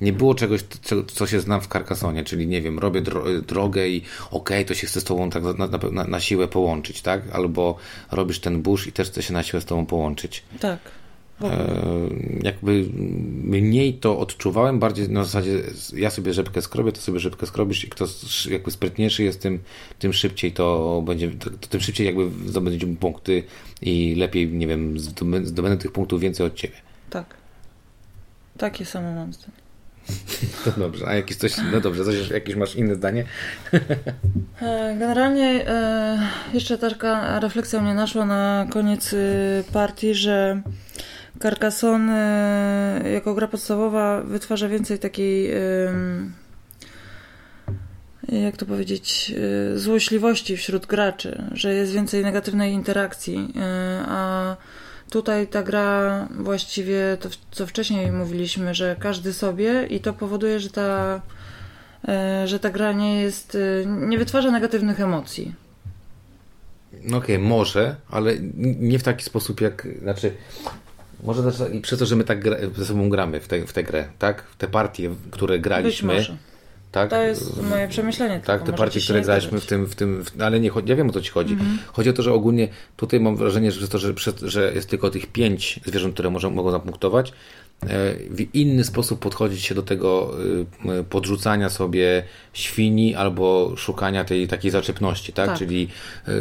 nie 0.02 0.14
było 0.14 0.36
czegoś, 0.36 0.62
co, 0.82 1.04
co, 1.04 1.28
się 1.28 1.40
znam 1.40 1.62
w 1.62 1.68
Carcassonie, 1.68 2.24
czyli 2.24 2.48
nie 2.48 2.62
wiem, 2.62 2.80
robię 2.80 3.02
dro 3.02 3.24
drogę 3.42 3.90
i 3.90 4.02
okej, 4.32 4.38
okay, 4.58 4.66
to 4.66 4.74
się 4.74 4.88
chce 4.88 5.02
z 5.02 5.04
tobą 5.04 5.30
tak 5.30 5.44
na, 5.44 5.68
na, 5.92 6.04
na, 6.04 6.20
siłę 6.20 6.48
połączyć, 6.48 7.02
tak? 7.02 7.22
Albo 7.34 7.76
robisz 8.12 8.40
ten 8.40 8.62
burz 8.62 8.88
i 8.88 8.92
też 8.92 9.08
chce 9.10 9.22
się 9.22 9.34
na 9.34 9.44
siłę 9.44 9.62
z 9.62 9.66
tobą 9.66 9.86
połączyć. 9.86 10.44
Tak. 10.60 10.80
E, 11.42 11.76
jakby 12.42 12.86
mniej 13.44 13.94
to 13.94 14.20
odczuwałem, 14.20 14.80
bardziej 14.80 15.10
na 15.10 15.24
zasadzie 15.24 15.62
ja 15.94 16.10
sobie 16.10 16.34
rzepkę 16.34 16.62
skrobię, 16.62 16.92
to 16.92 17.02
sobie 17.02 17.20
rzepkę 17.20 17.46
skrobisz 17.46 17.84
i 17.84 17.90
kto 17.90 18.06
jakby 18.50 18.72
sprytniejszy 18.72 19.24
jest, 19.24 19.42
tym, 19.42 19.60
tym 20.00 20.14
szybciej 20.14 20.52
to 20.52 21.02
będzie, 21.06 21.32
to, 21.32 21.50
to 21.50 21.68
tym 21.68 21.82
szybciej 21.82 22.08
jakby 22.08 22.50
zdobędziemy 22.50 22.96
punkty 22.96 23.44
i 23.82 24.16
lepiej, 24.16 24.48
nie 24.48 24.68
wiem, 24.68 25.00
zdobędę 25.44 25.78
tych 25.78 25.92
punktów 25.92 26.22
więcej 26.22 26.46
od 26.46 26.56
ciebie. 26.56 26.76
Tak. 27.10 27.26
Takie 28.58 28.86
samo 28.86 29.12
mam 29.12 29.34
zdanie. 29.34 29.60
To 30.66 30.72
dobrze, 30.84 31.08
a 31.08 31.16
jakieś 31.16 31.38
coś, 31.38 31.54
no 31.72 31.82
dobrze, 31.82 32.06
coś, 32.06 32.30
jakieś 32.30 32.56
masz 32.56 32.76
inne 32.76 32.96
zdanie? 32.96 33.24
E, 34.62 34.96
generalnie 35.00 35.68
e, 35.68 36.28
jeszcze 36.54 36.78
taka 36.78 37.40
refleksja 37.40 37.82
mnie 37.82 37.94
naszła 37.94 38.26
na 38.26 38.68
koniec 38.70 39.16
partii, 39.74 40.14
że 40.14 40.62
Carcassonne 41.40 43.02
jako 43.14 43.34
gra 43.34 43.48
podstawowa 43.48 44.22
wytwarza 44.22 44.70
więcej 44.70 45.00
takiej 45.00 45.52
jak 48.32 48.58
to 48.58 48.66
powiedzieć, 48.66 49.34
y, 49.76 49.80
złośliwości 49.80 50.58
wśród 50.58 50.86
graczy, 50.86 51.44
że 51.52 51.74
jest 51.74 51.92
więcej 51.92 52.24
negatywnej 52.24 52.74
interakcji, 52.74 53.54
a 54.08 54.56
tutaj 55.10 55.48
ta 55.48 55.64
gra 55.64 56.28
właściwie 56.40 57.18
to, 57.20 57.30
co 57.52 57.68
wcześniej 57.68 58.12
mówiliśmy, 58.12 58.76
że 58.76 58.96
każdy 59.00 59.34
sobie 59.34 59.88
i 59.90 60.00
to 60.00 60.14
powoduje, 60.14 60.60
że 60.60 60.70
ta, 60.70 61.22
że 62.46 62.60
ta 62.60 62.70
gra 62.70 62.92
nie 62.92 63.22
jest, 63.22 63.58
nie 63.86 64.18
wytwarza 64.18 64.52
negatywnych 64.52 65.00
emocji. 65.00 65.56
No 67.04 67.18
okej, 67.18 67.36
okay, 67.36 67.48
może, 67.48 67.96
ale 68.10 68.34
nie 68.80 69.00
w 69.00 69.04
taki 69.04 69.26
sposób 69.26 69.62
jak, 69.62 69.88
znaczy 70.02 70.34
może 71.24 71.44
też 71.44 71.56
i 71.74 71.82
przez 71.82 72.00
to, 72.00 72.06
że 72.06 72.16
my 72.16 72.24
tak 72.24 72.40
gra, 72.40 72.58
ze 72.78 72.86
sobą 72.86 73.10
gramy 73.10 73.40
w, 73.40 73.48
te, 73.48 73.66
w 73.66 73.74
tę 73.74 73.84
grę, 73.84 74.08
tak? 74.20 74.44
W 74.44 74.56
te 74.56 74.68
partie, 74.68 75.10
które 75.32 75.60
graliśmy. 75.60 76.26
Tak? 76.92 77.10
To 77.10 77.22
jest 77.22 77.64
moje 77.64 77.88
przemyślenie. 77.88 78.42
Tak, 78.46 78.64
te 78.64 78.74
partie, 78.74 79.00
które 79.00 79.22
graliśmy 79.22 79.60
w 79.60 79.66
tym, 79.66 79.86
w 79.86 79.96
tym 79.96 80.24
w, 80.24 80.42
ale 80.42 80.60
nie, 80.60 80.72
ja 80.86 80.96
wiem 80.96 81.10
o 81.10 81.14
co 81.14 81.22
ci 81.22 81.32
chodzi. 81.32 81.54
Mhm. 81.54 81.80
Chodzi 81.94 82.10
o 82.10 82.14
to, 82.14 82.22
że 82.22 82.34
ogólnie 82.34 82.68
tutaj 82.98 83.20
mam 83.20 83.36
wrażenie, 83.36 83.72
że 83.72 83.78
przez 83.80 83.90
to, 83.90 83.98
że, 83.98 84.50
że 84.50 84.74
jest 84.74 84.90
tylko 84.90 85.10
tych 85.10 85.28
pięć 85.28 85.80
zwierząt, 85.86 86.14
które 86.14 86.30
może, 86.30 86.50
mogą 86.50 86.72
zapunktować, 86.72 87.34
w 88.30 88.46
inny 88.54 88.84
sposób 88.84 89.20
podchodzić 89.20 89.64
się 89.64 89.76
do 89.76 89.84
tego 89.84 90.36
podrzucania 91.10 91.70
sobie 91.70 92.24
świni 92.54 93.16
albo 93.16 93.74
szukania 93.78 94.26
tej 94.26 94.48
takiej 94.48 94.72
zaczepności, 94.72 95.34
tak? 95.34 95.48
tak. 95.48 95.58
Czyli 95.58 95.88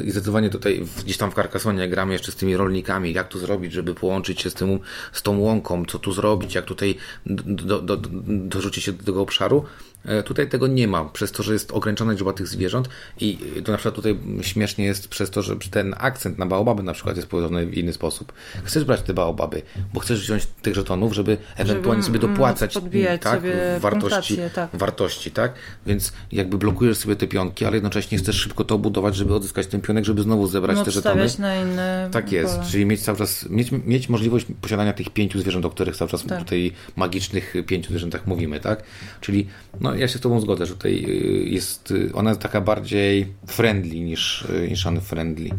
zdecydowanie 0.03 0.51
tutaj 0.51 0.85
gdzieś 1.05 1.17
tam 1.17 1.31
w 1.31 1.35
Carcassonie 1.35 1.89
gramy 1.89 2.13
jeszcze 2.13 2.33
z 2.33 2.37
tymi 2.37 2.57
rolnikami, 2.57 3.13
jak 3.13 3.29
to 3.29 3.39
zrobić, 3.39 3.73
żeby 3.73 3.95
połączyć 3.95 4.41
się 4.41 4.51
z, 4.51 4.55
tym, 4.55 4.79
z 5.13 5.23
tą 5.23 5.39
łąką, 5.39 5.85
co 5.85 5.99
tu 5.99 6.13
zrobić, 6.13 6.55
jak 6.55 6.65
tutaj 6.65 6.95
do, 7.27 7.81
do, 7.81 7.97
do, 7.97 8.09
dorzucić 8.27 8.85
się 8.85 8.93
do 8.93 9.05
tego 9.05 9.23
obszaru. 9.23 9.65
E, 10.09 10.23
tutaj 10.23 10.49
tego 10.49 10.67
nie 10.67 10.89
ma, 10.89 11.05
przez 11.05 11.33
to, 11.33 11.43
że 11.43 11.53
jest 11.53 11.73
ograniczona 11.73 12.13
liczba 12.13 12.33
tych 12.33 12.49
zwierząt 12.49 12.89
i 13.21 13.39
to 13.65 13.73
na 13.73 13.79
przykład 13.79 13.95
tutaj 13.95 14.17
śmiesznie 14.43 14.85
jest 14.85 15.09
przez 15.09 15.31
to, 15.31 15.43
że 15.43 15.57
ten 15.71 15.95
akcent 15.99 16.39
na 16.39 16.47
baobaby 16.47 16.83
na 16.83 16.93
przykład 16.93 17.17
jest 17.17 17.29
położony 17.29 17.67
w 17.67 17.75
inny 17.75 17.93
sposób. 17.93 18.33
Chcesz 18.65 18.85
brać 18.85 19.03
te 19.03 19.15
baobaby, 19.15 19.63
bo 19.95 20.01
chcesz 20.01 20.21
wziąć 20.21 20.47
tych 20.63 20.75
żetonów, 20.75 21.13
żeby 21.13 21.37
ewentualnie 21.57 22.03
żeby 22.03 22.19
sobie 22.19 22.29
dopłacać 22.29 22.75
tak, 23.21 23.41
wartości, 23.81 24.39
tak. 24.55 24.71
wartości, 24.73 25.31
tak? 25.31 25.53
Więc 25.87 26.13
jakby 26.33 26.59
blokujesz 26.59 26.99
sobie 26.99 27.17
te 27.17 27.27
pionki, 27.27 27.65
ale 27.65 27.77
jednocześnie 27.77 28.19
chcesz 28.19 28.37
szybko 28.37 28.65
to 28.65 28.79
budować, 28.79 29.17
żeby 29.17 29.35
odzyskać 29.35 29.67
ten 29.67 29.81
pionek, 29.81 30.05
żeby 30.05 30.23
znowu 30.23 30.47
zebrać 30.47 30.77
no, 30.77 30.85
te 30.85 30.91
żetony. 30.91 31.27
na 31.39 31.63
inne 31.63 32.09
Tak 32.13 32.33
jest, 32.33 32.55
pole. 32.55 32.69
czyli 32.71 32.87
mieć 32.87 33.01
cały 33.01 33.19
czas, 33.19 33.49
mieć, 33.51 33.71
mieć 33.87 34.09
możliwość 34.09 34.47
posiadania 34.61 34.93
tych 34.93 35.11
pięciu 35.11 35.41
zwierząt, 35.41 35.65
o 35.65 35.71
których 35.71 35.97
cały 35.97 36.11
czas 36.11 36.25
tak. 36.25 36.39
tutaj 36.39 36.73
magicznych 36.97 37.55
pięciu 37.67 37.91
zwierzętach 37.91 38.27
mówimy, 38.27 38.61
tak? 38.61 38.83
Czyli 39.21 39.47
no 39.81 39.95
ja 39.99 40.09
się 40.09 40.19
z 40.19 40.21
Tobą 40.21 40.41
zgodzę, 40.41 40.67
że 40.67 40.75
tutaj 40.75 41.05
y, 41.09 41.49
jest, 41.49 41.91
y, 41.91 42.11
ona 42.15 42.31
jest 42.31 42.41
taka 42.41 42.61
bardziej 42.61 43.33
friendly 43.47 44.01
niż, 44.01 44.43
y, 44.43 44.69
niż 44.71 44.87
unfriendly. 44.87 45.51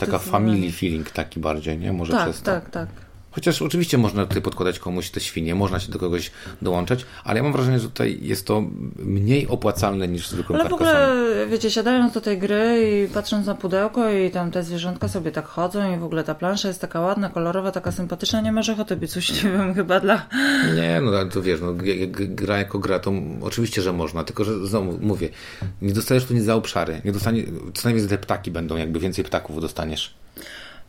Taka 0.00 0.18
family 0.18 0.72
feeling 0.72 1.10
taki 1.10 1.40
bardziej, 1.40 1.78
nie? 1.78 1.92
Może 1.92 2.12
tak, 2.12 2.24
przez 2.24 2.42
to. 2.42 2.44
Tak, 2.44 2.70
tak. 2.70 2.88
Chociaż 3.34 3.62
oczywiście 3.62 3.98
można 3.98 4.26
tutaj 4.26 4.42
podkładać 4.42 4.78
komuś 4.78 5.10
te 5.10 5.20
świnie, 5.20 5.54
można 5.54 5.80
się 5.80 5.92
do 5.92 5.98
kogoś 5.98 6.30
dołączać, 6.62 7.06
ale 7.24 7.36
ja 7.36 7.42
mam 7.42 7.52
wrażenie, 7.52 7.78
że 7.78 7.88
tutaj 7.88 8.18
jest 8.22 8.46
to 8.46 8.62
mniej 8.98 9.48
opłacalne 9.48 10.08
niż 10.08 10.28
zwykłym 10.28 10.60
Ale 10.60 10.70
w 10.70 10.72
ogóle, 10.72 11.26
wiecie, 11.50 11.70
siadając 11.70 12.12
do 12.12 12.20
tej 12.20 12.38
gry 12.38 12.90
i 13.04 13.14
patrząc 13.14 13.46
na 13.46 13.54
pudełko 13.54 14.10
i 14.10 14.30
tam 14.30 14.50
te 14.50 14.62
zwierzątka 14.62 15.08
sobie 15.08 15.32
tak 15.32 15.46
chodzą 15.46 15.94
i 15.96 15.98
w 15.98 16.04
ogóle 16.04 16.24
ta 16.24 16.34
plansza 16.34 16.68
jest 16.68 16.80
taka 16.80 17.00
ładna, 17.00 17.28
kolorowa, 17.28 17.70
taka 17.70 17.92
sympatyczna, 17.92 18.40
nie 18.40 18.52
masz 18.52 18.68
ochoty 18.68 18.96
być 18.96 19.14
wiem 19.44 19.74
chyba 19.74 20.00
dla... 20.00 20.26
Nie, 20.76 21.00
no 21.00 21.24
to 21.24 21.42
wiesz, 21.42 21.60
no, 21.60 21.74
gra 22.12 22.58
jako 22.58 22.78
gra, 22.78 22.98
to 22.98 23.12
oczywiście, 23.42 23.82
że 23.82 23.92
można, 23.92 24.24
tylko 24.24 24.44
że 24.44 24.66
znowu 24.66 24.98
mówię, 25.00 25.28
nie 25.82 25.92
dostajesz 25.92 26.24
tu 26.24 26.34
nic 26.34 26.44
za 26.44 26.54
obszary, 26.54 27.00
nie 27.04 27.12
dostanie, 27.12 27.44
co 27.74 27.88
najmniej 27.88 28.08
te 28.08 28.18
ptaki 28.18 28.50
będą, 28.50 28.76
jakby 28.76 29.00
więcej 29.00 29.24
ptaków 29.24 29.60
dostaniesz. 29.60 30.14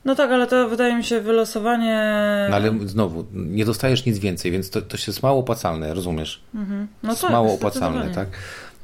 No 0.05 0.15
tak, 0.15 0.31
ale 0.31 0.47
to 0.47 0.69
wydaje 0.69 0.95
mi 0.95 1.03
się 1.03 1.21
wylosowanie. 1.21 2.01
No 2.49 2.55
ale 2.55 2.73
znowu, 2.85 3.25
nie 3.33 3.65
dostajesz 3.65 4.05
nic 4.05 4.19
więcej, 4.19 4.51
więc 4.51 4.69
to, 4.69 4.81
to 4.81 4.97
jest 5.07 5.23
mało 5.23 5.39
opłacalne, 5.39 5.93
rozumiesz? 5.93 6.41
Mhm. 6.55 6.87
No 7.03 7.09
jest 7.09 7.21
tak, 7.21 7.31
mało 7.31 7.53
opłacalne, 7.53 8.09
tak? 8.09 8.27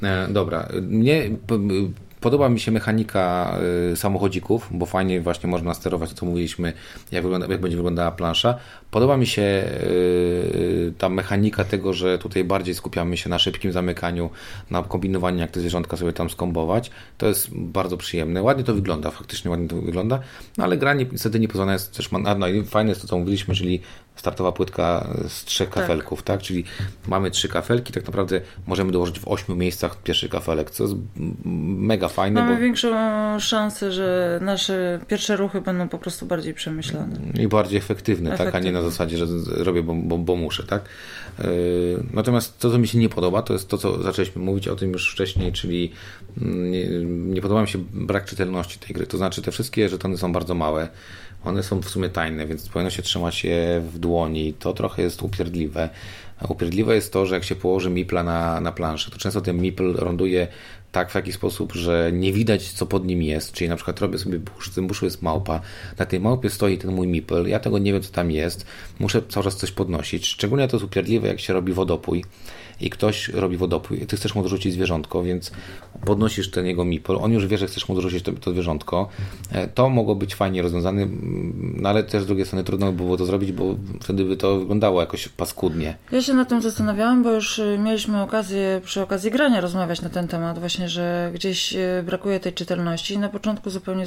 E, 0.04 0.28
dobra. 0.28 0.68
Mnie 0.82 1.30
Podoba 2.22 2.50
mi 2.50 2.60
się 2.60 2.72
mechanika 2.72 3.58
y, 3.92 3.96
samochodzików, 3.96 4.68
bo 4.72 4.86
fajnie 4.86 5.22
właśnie 5.22 5.50
można 5.50 5.74
sterować 5.74 6.10
to, 6.10 6.16
co 6.16 6.26
mówiliśmy, 6.26 6.74
jak, 7.12 7.24
wygląda, 7.24 7.48
jak 7.48 7.62
będzie 7.62 7.78
wyglądała 7.78 8.12
plansza. 8.12 8.58
Podoba 8.92 9.18
mi 9.18 9.28
się 9.28 9.42
y, 9.42 10.94
ta 10.98 11.10
mechanika 11.10 11.64
tego, 11.64 11.94
że 11.94 12.18
tutaj 12.18 12.44
bardziej 12.44 12.76
skupiamy 12.76 13.18
się 13.18 13.30
na 13.30 13.40
szybkim 13.40 13.72
zamykaniu, 13.72 14.30
na 14.70 14.84
kombinowaniu, 14.84 15.40
jak 15.40 15.52
te 15.52 15.60
zwierzątka 15.60 15.98
sobie 15.98 16.14
tam 16.14 16.30
skombować. 16.30 16.92
To 17.18 17.28
jest 17.28 17.50
bardzo 17.54 17.98
przyjemne. 17.98 18.44
Ładnie 18.44 18.64
to 18.64 18.74
wygląda, 18.74 19.12
faktycznie 19.12 19.52
ładnie 19.52 19.68
to 19.68 19.76
wygląda, 19.76 20.20
no 20.58 20.64
ale 20.64 20.78
gra 20.78 20.94
niestety 20.94 21.40
nie 21.40 21.48
pozwala 21.48 21.74
jest 21.74 21.98
też, 21.98 22.10
no 22.12 22.48
i 22.48 22.64
fajne 22.64 22.90
jest 22.90 23.02
to, 23.02 23.08
co 23.08 23.18
mówiliśmy, 23.18 23.56
czyli 23.56 23.82
startowa 24.16 24.52
płytka 24.52 25.08
z 25.28 25.46
trzech 25.46 25.70
tak. 25.70 25.76
kafelków, 25.76 26.24
tak? 26.24 26.42
Czyli 26.42 26.64
mamy 27.08 27.32
trzy 27.32 27.50
kafelki, 27.50 27.94
tak 27.94 28.06
naprawdę 28.06 28.42
możemy 28.68 28.92
dołożyć 28.92 29.20
w 29.20 29.28
ośmiu 29.28 29.56
miejscach 29.56 29.98
pierwszy 30.04 30.30
kafelek, 30.30 30.72
co 30.72 30.84
jest 30.84 30.96
mega 31.46 32.08
fajne. 32.08 32.42
Mamy 32.42 32.56
bo... 32.56 32.62
większą 32.62 32.90
szansę, 33.40 33.92
że 33.92 34.40
nasze 34.42 35.00
pierwsze 35.08 35.36
ruchy 35.36 35.62
będą 35.62 35.90
po 35.90 35.98
prostu 35.98 36.26
bardziej 36.26 36.54
przemyślane. 36.54 37.16
I 37.40 37.48
bardziej 37.48 37.78
efektywne, 37.78 38.30
efektywne. 38.30 38.52
tak? 38.52 38.62
A 38.62 38.66
nie 38.66 38.72
na 38.72 38.81
zasadzie, 38.84 39.18
że 39.18 39.26
robię, 39.64 39.84
bo, 39.84 39.94
bo, 39.94 40.18
bo 40.18 40.36
muszę, 40.36 40.64
tak? 40.64 40.86
Yy, 41.40 41.46
natomiast 42.14 42.60
to, 42.60 42.72
co 42.72 42.78
mi 42.78 42.88
się 42.88 42.98
nie 42.98 43.10
podoba, 43.10 43.42
to 43.42 43.54
jest 43.54 43.70
to, 43.70 43.78
co 43.78 44.04
zaczęliśmy 44.04 44.42
mówić 44.42 44.68
o 44.68 44.76
tym 44.76 44.92
już 44.92 45.12
wcześniej, 45.12 45.52
czyli 45.52 45.92
mm, 46.42 46.72
nie, 46.72 46.88
nie 47.34 47.42
podoba 47.42 47.62
mi 47.62 47.68
się 47.68 47.80
brak 47.94 48.26
czytelności 48.26 48.80
tej 48.80 48.96
gry. 48.96 49.08
To 49.08 49.18
znaczy, 49.18 49.42
te 49.42 49.52
wszystkie 49.52 49.90
żetony 49.90 50.18
są 50.18 50.34
bardzo 50.34 50.56
małe 50.56 50.90
one 51.44 51.64
są 51.64 51.82
w 51.82 51.90
sumie 51.90 52.10
tajne, 52.10 52.48
więc 52.48 52.70
powinno 52.70 52.90
się 52.90 53.02
trzymać 53.02 53.44
je 53.44 53.82
w 53.94 54.00
dłoni. 54.00 54.54
To 54.54 54.74
trochę 54.74 55.02
jest 55.02 55.22
upierdliwe. 55.22 55.90
Upierdliwe 56.50 56.96
jest 56.96 57.14
to, 57.14 57.26
że 57.26 57.36
jak 57.36 57.44
się 57.44 57.56
położy 57.56 57.90
mipla 57.90 58.24
na, 58.24 58.62
na 58.62 58.72
planszę, 58.72 59.12
to 59.12 59.18
często 59.18 59.42
ten 59.42 59.62
mipl 59.62 60.04
ląduje 60.06 60.48
tak 60.92 61.12
w 61.12 61.16
jakiś 61.16 61.36
sposób, 61.36 61.74
że 61.74 62.12
nie 62.14 62.34
widać 62.34 62.72
co 62.72 62.86
pod 62.86 63.06
nim 63.06 63.22
jest, 63.22 63.52
czyli 63.52 63.70
na 63.70 63.76
przykład 63.76 64.00
robię 64.00 64.18
sobie 64.18 64.40
burz, 64.40 64.70
tym 64.70 64.88
buszu 64.88 65.06
jest 65.06 65.22
małpa, 65.22 65.62
na 65.98 66.06
tej 66.06 66.20
małpie 66.20 66.50
stoi 66.50 66.78
ten 66.78 66.92
mój 66.92 67.08
mipl, 67.08 67.48
ja 67.48 67.60
tego 67.60 67.80
nie 67.80 67.94
wiem 67.94 68.02
co 68.02 68.12
tam 68.12 68.32
jest, 68.32 68.66
muszę 69.00 69.22
cały 69.30 69.44
czas 69.44 69.56
coś 69.56 69.72
podnosić, 69.72 70.28
szczególnie 70.28 70.68
to 70.68 70.78
jest 70.78 70.86
upierdliwe 70.86 71.28
jak 71.28 71.40
się 71.40 71.54
robi 71.54 71.74
wodopój, 71.74 72.24
i 72.82 72.90
ktoś 72.90 73.30
robi 73.30 73.58
wodopój, 73.58 73.98
ty 73.98 74.18
chcesz 74.18 74.36
mu 74.36 74.44
dorzucić 74.44 74.74
zwierzątko, 74.74 75.24
więc 75.24 75.52
podnosisz 76.06 76.52
ten 76.52 76.66
jego 76.66 76.86
mipol, 76.86 77.18
on 77.22 77.32
już 77.32 77.48
wie, 77.48 77.58
że 77.58 77.68
chcesz 77.68 77.90
mu 77.90 77.96
dorzucić 77.96 78.24
to, 78.24 78.32
to 78.32 78.52
zwierzątko. 78.52 79.10
E, 79.52 79.68
to 79.68 79.90
mogło 79.90 80.16
być 80.16 80.36
fajnie 80.36 80.62
rozwiązane, 80.62 81.08
no 81.54 81.90
ale 81.90 82.04
też 82.04 82.24
z 82.24 82.26
drugiej 82.26 82.46
strony 82.46 82.64
trudno 82.64 82.92
by 82.92 83.04
było 83.04 83.18
to 83.18 83.26
zrobić, 83.26 83.52
bo 83.52 83.76
wtedy 84.02 84.26
by 84.26 84.38
to 84.38 84.60
wyglądało 84.60 85.02
jakoś 85.02 85.28
paskudnie. 85.28 85.98
Ja 86.12 86.22
się 86.22 86.34
nad 86.34 86.50
tym 86.50 86.62
zastanawiałam, 86.62 87.24
bo 87.24 87.32
już 87.32 87.60
y, 87.60 87.80
mieliśmy 87.84 88.22
okazję 88.22 88.82
przy 88.84 89.02
okazji 89.02 89.32
grania 89.32 89.62
rozmawiać 89.62 90.02
na 90.02 90.10
ten 90.10 90.28
temat, 90.28 90.60
właśnie, 90.60 90.81
że 90.90 91.32
gdzieś 91.34 91.76
y, 91.76 92.04
brakuje 92.06 92.40
tej 92.40 92.54
czytelności. 92.54 93.20
Na 93.20 93.30
początku 93.30 93.70
zupełnie 93.70 94.06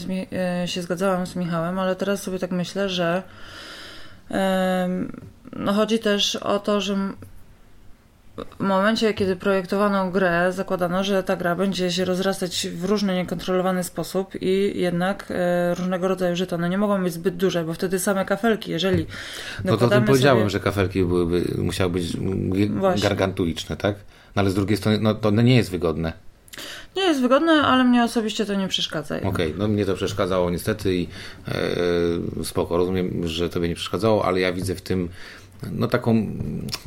y, 0.64 0.68
się 0.68 0.82
zgadzałam 0.82 1.26
z 1.26 1.36
Michałem, 1.36 1.78
ale 1.78 1.96
teraz 1.96 2.22
sobie 2.22 2.38
tak 2.38 2.50
myślę, 2.50 2.88
że 2.88 3.22
no 5.56 5.72
chodzi 5.72 5.98
też 5.98 6.36
o 6.36 6.58
to, 6.58 6.80
że 6.80 6.96
w 8.58 8.62
momencie, 8.62 9.14
kiedy 9.14 9.36
projektowano 9.36 10.10
grę, 10.10 10.52
zakładano, 10.52 11.04
że 11.04 11.22
ta 11.22 11.36
gra 11.36 11.56
będzie 11.56 11.92
się 11.92 12.04
rozrastać 12.04 12.68
w 12.68 12.84
różny, 12.84 13.14
niekontrolowany 13.14 13.84
sposób 13.84 14.34
i 14.40 14.80
jednak 14.80 15.26
e, 15.30 15.74
różnego 15.74 16.08
rodzaju 16.08 16.36
żetony 16.36 16.68
nie 16.68 16.78
mogą 16.78 17.02
być 17.02 17.12
zbyt 17.12 17.36
duże, 17.36 17.64
bo 17.64 17.74
wtedy 17.74 17.98
same 17.98 18.24
kafelki, 18.24 18.70
jeżeli 18.70 19.06
No 19.64 19.76
to 19.76 19.88
tym 19.88 20.04
powiedziałem, 20.04 20.38
sobie... 20.38 20.50
że 20.50 20.60
kafelki 20.60 21.04
byłyby, 21.04 21.44
musiały 21.58 21.90
być 21.90 22.16
Właśnie. 22.70 23.08
gargantuiczne, 23.08 23.76
tak? 23.76 23.96
No 24.36 24.40
ale 24.40 24.50
z 24.50 24.54
drugiej 24.54 24.76
strony, 24.76 24.98
no 25.00 25.14
to 25.14 25.30
nie 25.30 25.56
jest 25.56 25.70
wygodne. 25.70 26.12
Nie 26.96 27.02
jest 27.02 27.20
wygodne, 27.20 27.52
ale 27.52 27.84
mnie 27.84 28.04
osobiście 28.04 28.46
to 28.46 28.54
nie 28.54 28.68
przeszkadza. 28.68 29.16
Okej, 29.16 29.28
okay, 29.28 29.54
no 29.56 29.68
mnie 29.68 29.86
to 29.86 29.94
przeszkadzało 29.94 30.50
niestety 30.50 30.96
i 30.96 31.08
e, 31.48 32.44
spoko, 32.44 32.76
rozumiem, 32.76 33.28
że 33.28 33.50
tobie 33.50 33.68
nie 33.68 33.74
przeszkadzało, 33.74 34.24
ale 34.24 34.40
ja 34.40 34.52
widzę 34.52 34.74
w 34.74 34.82
tym 34.82 35.08
no 35.72 35.88
taką... 35.88 36.26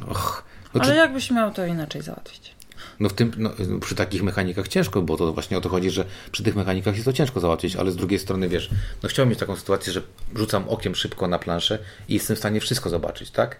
Och, 0.08 0.43
znaczy, 0.71 0.89
Ale 0.89 0.95
jakbyś 0.95 1.32
miał 1.32 1.51
to 1.51 1.65
inaczej 1.65 2.01
załatwić? 2.01 2.58
No 2.99 3.10
w 3.10 3.13
tym, 3.13 3.32
no, 3.38 3.49
przy 3.82 3.95
takich 3.95 4.23
mechanikach 4.23 4.67
ciężko, 4.67 5.01
bo 5.01 5.17
to 5.17 5.34
właśnie 5.34 5.58
o 5.58 5.62
to 5.62 5.69
chodzi, 5.69 5.89
że 5.89 6.06
przy 6.32 6.43
tych 6.43 6.56
mechanikach 6.56 6.93
jest 6.93 7.06
to 7.06 7.13
ciężko 7.13 7.39
załatwić, 7.39 7.75
ale 7.75 7.91
z 7.91 7.95
drugiej 7.95 8.19
strony 8.19 8.49
wiesz, 8.49 8.69
no 9.03 9.10
chciałbym 9.10 9.30
mieć 9.30 9.39
taką 9.39 9.56
sytuację, 9.56 9.93
że 9.93 10.01
rzucam 10.36 10.69
okiem 10.69 10.95
szybko 10.95 11.27
na 11.27 11.39
planszę 11.39 11.80
i 12.10 12.13
jestem 12.13 12.36
w 12.36 12.39
stanie 12.39 12.62
wszystko 12.62 12.89
zobaczyć, 12.89 13.32
tak? 13.32 13.58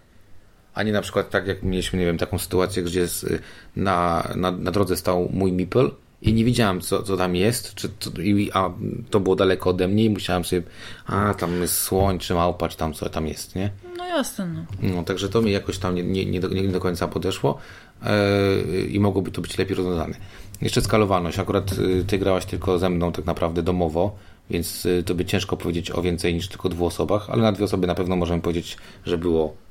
A 0.77 0.83
nie 0.83 0.91
na 0.91 1.01
przykład 1.01 1.29
tak 1.29 1.47
jak 1.47 1.63
mieliśmy, 1.63 1.99
nie 1.99 2.05
wiem, 2.05 2.17
taką 2.17 2.37
sytuację, 2.39 2.83
gdzie 2.83 3.03
y, 3.03 3.39
na, 3.75 4.27
na, 4.35 4.51
na 4.51 4.71
drodze 4.71 4.97
stał 4.97 5.29
mój 5.33 5.51
meeple 5.51 5.89
i 6.21 6.33
nie 6.33 6.45
widziałem, 6.45 6.81
co, 6.81 7.03
co 7.03 7.17
tam 7.17 7.35
jest, 7.35 7.75
czy 7.75 7.89
i, 8.23 8.51
a 8.53 8.71
to 9.09 9.19
było 9.19 9.35
daleko 9.35 9.69
ode 9.69 9.87
mnie 9.87 10.05
i 10.05 10.09
musiałem 10.09 10.45
sobie, 10.45 10.61
a 11.05 11.33
tam 11.33 11.61
jest 11.61 11.77
słoń, 11.77 12.19
czy 12.19 12.33
małpa, 12.33 12.69
czy 12.69 12.77
tam 12.77 12.93
co 12.93 13.09
tam 13.09 13.27
jest, 13.27 13.55
nie? 13.55 13.69
No 13.97 14.05
jasne. 14.05 14.45
No. 14.45 14.65
no 14.81 15.03
także 15.03 15.29
to 15.29 15.41
mi 15.41 15.51
jakoś 15.51 15.77
tam 15.77 15.95
nie, 15.95 16.03
nie, 16.03 16.25
nie, 16.25 16.39
do, 16.39 16.47
nie 16.47 16.67
do 16.67 16.79
końca 16.79 17.07
podeszło 17.07 17.57
yy, 18.03 18.81
i 18.81 18.99
mogłoby 18.99 19.31
to 19.31 19.41
być 19.41 19.57
lepiej 19.57 19.75
rozwiązane. 19.75 20.15
Jeszcze 20.61 20.81
skalowalność. 20.81 21.39
Akurat 21.39 21.77
yy, 21.77 22.03
ty 22.03 22.17
grałaś 22.17 22.45
tylko 22.45 22.79
ze 22.79 22.89
mną 22.89 23.11
tak 23.11 23.25
naprawdę 23.25 23.63
domowo, 23.63 24.15
więc 24.49 24.83
yy, 24.83 25.03
to 25.03 25.15
by 25.15 25.25
ciężko 25.25 25.57
powiedzieć 25.57 25.91
o 25.91 26.01
więcej 26.01 26.33
niż 26.33 26.47
tylko 26.47 26.69
dwóch 26.69 26.87
osobach, 26.87 27.29
ale 27.29 27.41
na 27.41 27.51
dwie 27.51 27.65
osoby 27.65 27.87
na 27.87 27.95
pewno 27.95 28.15
możemy 28.15 28.41
powiedzieć, 28.41 28.77
że 29.05 29.17
było 29.17 29.66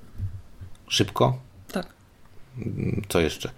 szybko. 0.89 1.39
Tak. 1.73 1.87
Co 3.09 3.21
jeszcze? 3.21 3.51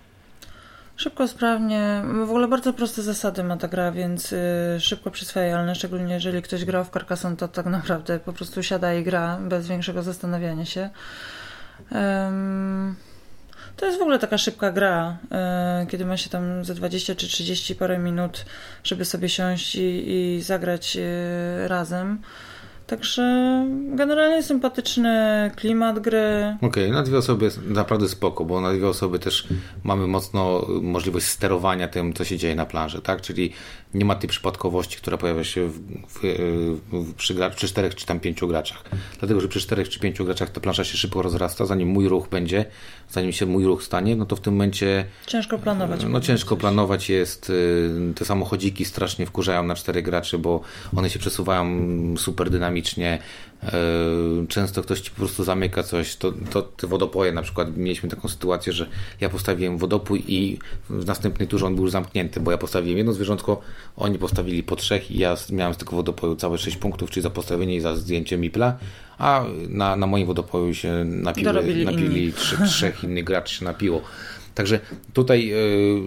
Szybko, 0.99 1.29
sprawnie. 1.29 2.03
W 2.27 2.31
ogóle 2.31 2.49
bardzo 2.49 2.73
proste 2.73 3.03
zasady 3.03 3.45
ma 3.45 3.57
ta 3.57 3.69
gra, 3.69 3.93
więc 3.93 4.33
y, 4.33 4.77
szybko 4.81 5.11
przyswajalne, 5.11 5.75
szczególnie 5.75 6.15
jeżeli 6.15 6.43
ktoś 6.43 6.65
grał 6.65 6.85
w 6.85 6.91
Carcassonne, 6.91 7.37
to 7.37 7.49
tak 7.49 7.67
naprawdę 7.67 8.19
po 8.19 8.33
prostu 8.33 8.63
siada 8.63 8.95
i 8.95 9.05
gra 9.05 9.39
bez 9.41 9.69
większego 9.69 10.03
zastanawiania 10.03 10.65
się. 10.65 10.91
to 13.77 13.87
jest 13.87 13.99
w 13.99 14.03
ogóle 14.03 14.19
taka 14.19 14.39
szybka 14.39 14.73
gra, 14.73 15.17
y, 15.83 15.87
kiedy 15.87 16.07
ma 16.07 16.17
się 16.17 16.31
tam 16.31 16.65
ze 16.65 16.75
20 16.75 17.15
czy 17.15 17.29
30 17.29 17.75
parę 17.75 17.99
minut, 17.99 18.45
żeby 18.85 19.05
sobie 19.05 19.29
siąść 19.29 19.77
i, 19.77 20.11
i 20.11 20.43
zagrać 20.43 20.97
y, 20.97 21.69
razem 21.69 22.23
Także 22.89 23.65
generalnie 23.95 24.43
sympatyczny 24.43 25.11
klimat 25.57 25.99
gry. 25.99 26.57
Okej, 26.57 26.69
okay, 26.69 26.91
na 26.91 27.03
dwie 27.03 27.19
osoby 27.19 27.45
jest 27.45 27.67
naprawdę 27.67 28.09
spoko, 28.09 28.45
bo 28.45 28.61
na 28.61 28.73
dwie 28.73 28.89
osoby 28.89 29.19
też 29.19 29.49
mamy 29.85 30.07
mocno 30.07 30.67
możliwość 30.83 31.27
sterowania 31.27 31.89
tym, 31.89 32.13
co 32.13 32.25
się 32.25 32.37
dzieje 32.37 32.55
na 32.55 32.67
planży, 32.67 33.03
tak? 33.03 33.21
Czyli 33.21 33.53
nie 33.95 34.05
ma 34.05 34.15
tej 34.15 34.29
przypadkowości, 34.29 34.97
która 34.97 35.17
pojawia 35.17 35.45
się 35.45 35.69
w, 35.69 35.81
w, 36.09 36.21
w, 36.93 37.15
przy, 37.15 37.35
przy 37.57 37.69
czterech 37.69 37.95
czy 37.95 38.07
tam 38.07 38.21
pięciu 38.21 38.49
graczach. 38.49 38.85
Dlatego, 39.19 39.41
że 39.41 39.49
przy 39.49 39.61
czterech 39.61 39.89
czy 39.89 40.01
pięciu 40.01 40.25
graczach 40.25 40.51
ta 40.51 40.61
plansza 40.61 40.85
się 40.85 40.97
szybko 40.97 41.23
rozrasta, 41.23 41.67
zanim 41.67 41.89
mój 41.89 42.09
ruch 42.09 42.29
będzie, 42.29 42.65
zanim 43.11 43.33
się 43.33 43.47
mój 43.47 43.65
ruch 43.65 43.83
stanie, 43.83 44.17
no 44.17 44.27
to 44.27 44.37
w 44.37 44.41
tym 44.41 44.53
momencie... 44.53 45.05
Ciężko 45.27 45.59
planować. 45.59 46.05
No 46.09 46.21
ciężko 46.21 46.57
planować 46.57 47.11
jest. 47.11 47.51
Y, 47.51 48.13
te 48.15 48.25
samochodziki 48.25 48.85
strasznie 48.85 49.27
wkurzają 49.27 49.63
na 49.63 49.75
czterech 49.75 50.05
graczy, 50.05 50.39
bo 50.39 50.61
one 50.97 51.11
się 51.11 51.19
przesuwają 51.19 51.67
super 52.17 52.51
dynamicznie. 52.51 53.19
E, 53.63 53.73
często 54.49 54.83
ktoś 54.83 55.01
ci 55.01 55.11
po 55.11 55.17
prostu 55.17 55.45
zamyka 55.45 55.83
coś, 55.83 56.17
to, 56.17 56.33
to 56.51 56.63
te 56.63 56.87
wodopoje 56.87 57.33
na 57.33 57.43
przykład, 57.43 57.77
mieliśmy 57.77 58.09
taką 58.09 58.29
sytuację, 58.29 58.73
że 58.73 58.87
ja 59.21 59.29
postawiłem 59.29 59.79
wodopój 59.79 60.25
i 60.29 60.59
w 60.91 61.07
następnej 61.07 61.49
turze 61.49 61.67
on 61.67 61.77
był 61.77 61.89
zamknięty, 61.89 62.41
bo 62.41 62.51
ja 62.51 62.59
postawiłem 62.59 62.99
jedno 62.99 63.13
zwierzątko, 63.13 63.61
oni 63.97 64.19
postawili 64.19 64.63
po 64.63 64.77
trzech 64.77 65.11
i 65.11 65.19
ja 65.19 65.37
miałem 65.51 65.75
z 65.75 65.77
tego 65.77 65.97
wodopoju 65.97 66.37
całe 66.37 66.59
6 66.59 66.77
punktów, 66.77 67.11
czyli 67.11 67.23
za 67.23 67.31
postawienie 67.31 67.77
i 67.77 67.81
za 67.81 67.97
zdjęcie 67.97 68.39
mipla, 68.39 68.79
a 69.19 69.45
na, 69.69 69.97
na 69.97 70.07
moim 70.07 70.27
wodopoju 70.27 70.75
się 70.75 71.05
napiły, 71.05 71.53
napili 71.85 72.33
trzech, 72.33 72.61
trzech 72.61 73.05
innych 73.05 73.25
graczy 73.25 73.55
się 73.55 73.65
napiło. 73.65 74.03
Także 74.55 74.81
tutaj 75.13 75.53
y, 75.53 76.01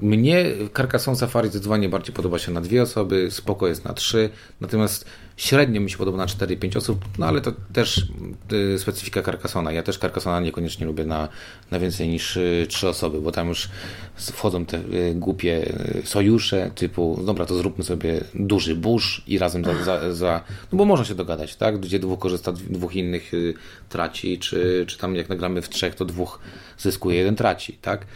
mnie 0.00 0.46
Carcassonne 0.76 1.18
Safari 1.18 1.48
zdecydowanie 1.48 1.88
bardziej 1.88 2.14
podoba 2.14 2.38
się 2.38 2.52
na 2.52 2.60
dwie 2.60 2.82
osoby, 2.82 3.28
spoko 3.30 3.68
jest 3.68 3.84
na 3.84 3.92
trzy, 3.94 4.30
natomiast 4.60 5.04
Średnio 5.38 5.80
mi 5.80 5.90
się 5.90 5.98
podoba 5.98 6.18
na 6.18 6.26
4-5 6.26 6.78
osób, 6.78 7.04
no 7.18 7.26
ale 7.26 7.40
to 7.40 7.52
też 7.72 8.06
y, 8.52 8.78
specyfika 8.78 9.22
Carcassona. 9.22 9.72
Ja 9.72 9.82
też 9.82 9.98
Carcassona 9.98 10.40
niekoniecznie 10.40 10.86
lubię 10.86 11.04
na, 11.04 11.28
na 11.70 11.78
więcej 11.78 12.08
niż 12.08 12.36
y, 12.36 12.66
3 12.68 12.88
osoby, 12.88 13.20
bo 13.20 13.32
tam 13.32 13.48
już 13.48 13.68
wchodzą 14.16 14.66
te 14.66 14.76
y, 14.78 15.14
głupie 15.14 15.74
y, 15.94 16.06
sojusze 16.06 16.70
typu, 16.74 17.22
dobra, 17.26 17.46
to 17.46 17.54
zróbmy 17.54 17.84
sobie 17.84 18.20
duży 18.34 18.74
burz 18.74 19.22
i 19.26 19.38
razem 19.38 19.64
za, 19.64 19.84
za, 19.84 20.12
za, 20.12 20.44
no 20.72 20.78
bo 20.78 20.84
można 20.84 21.04
się 21.04 21.14
dogadać, 21.14 21.56
tak? 21.56 21.80
Gdzie 21.80 21.98
dwóch 21.98 22.18
korzysta, 22.18 22.52
dwóch 22.52 22.96
innych 22.96 23.34
y, 23.34 23.54
traci, 23.88 24.38
czy, 24.38 24.84
czy 24.88 24.98
tam 24.98 25.16
jak 25.16 25.28
nagramy 25.28 25.62
w 25.62 25.68
trzech, 25.68 25.94
to 25.94 26.04
dwóch 26.04 26.38
zyskuje, 26.78 27.16
jeden 27.16 27.36
traci, 27.36 27.72
tak? 27.82 28.06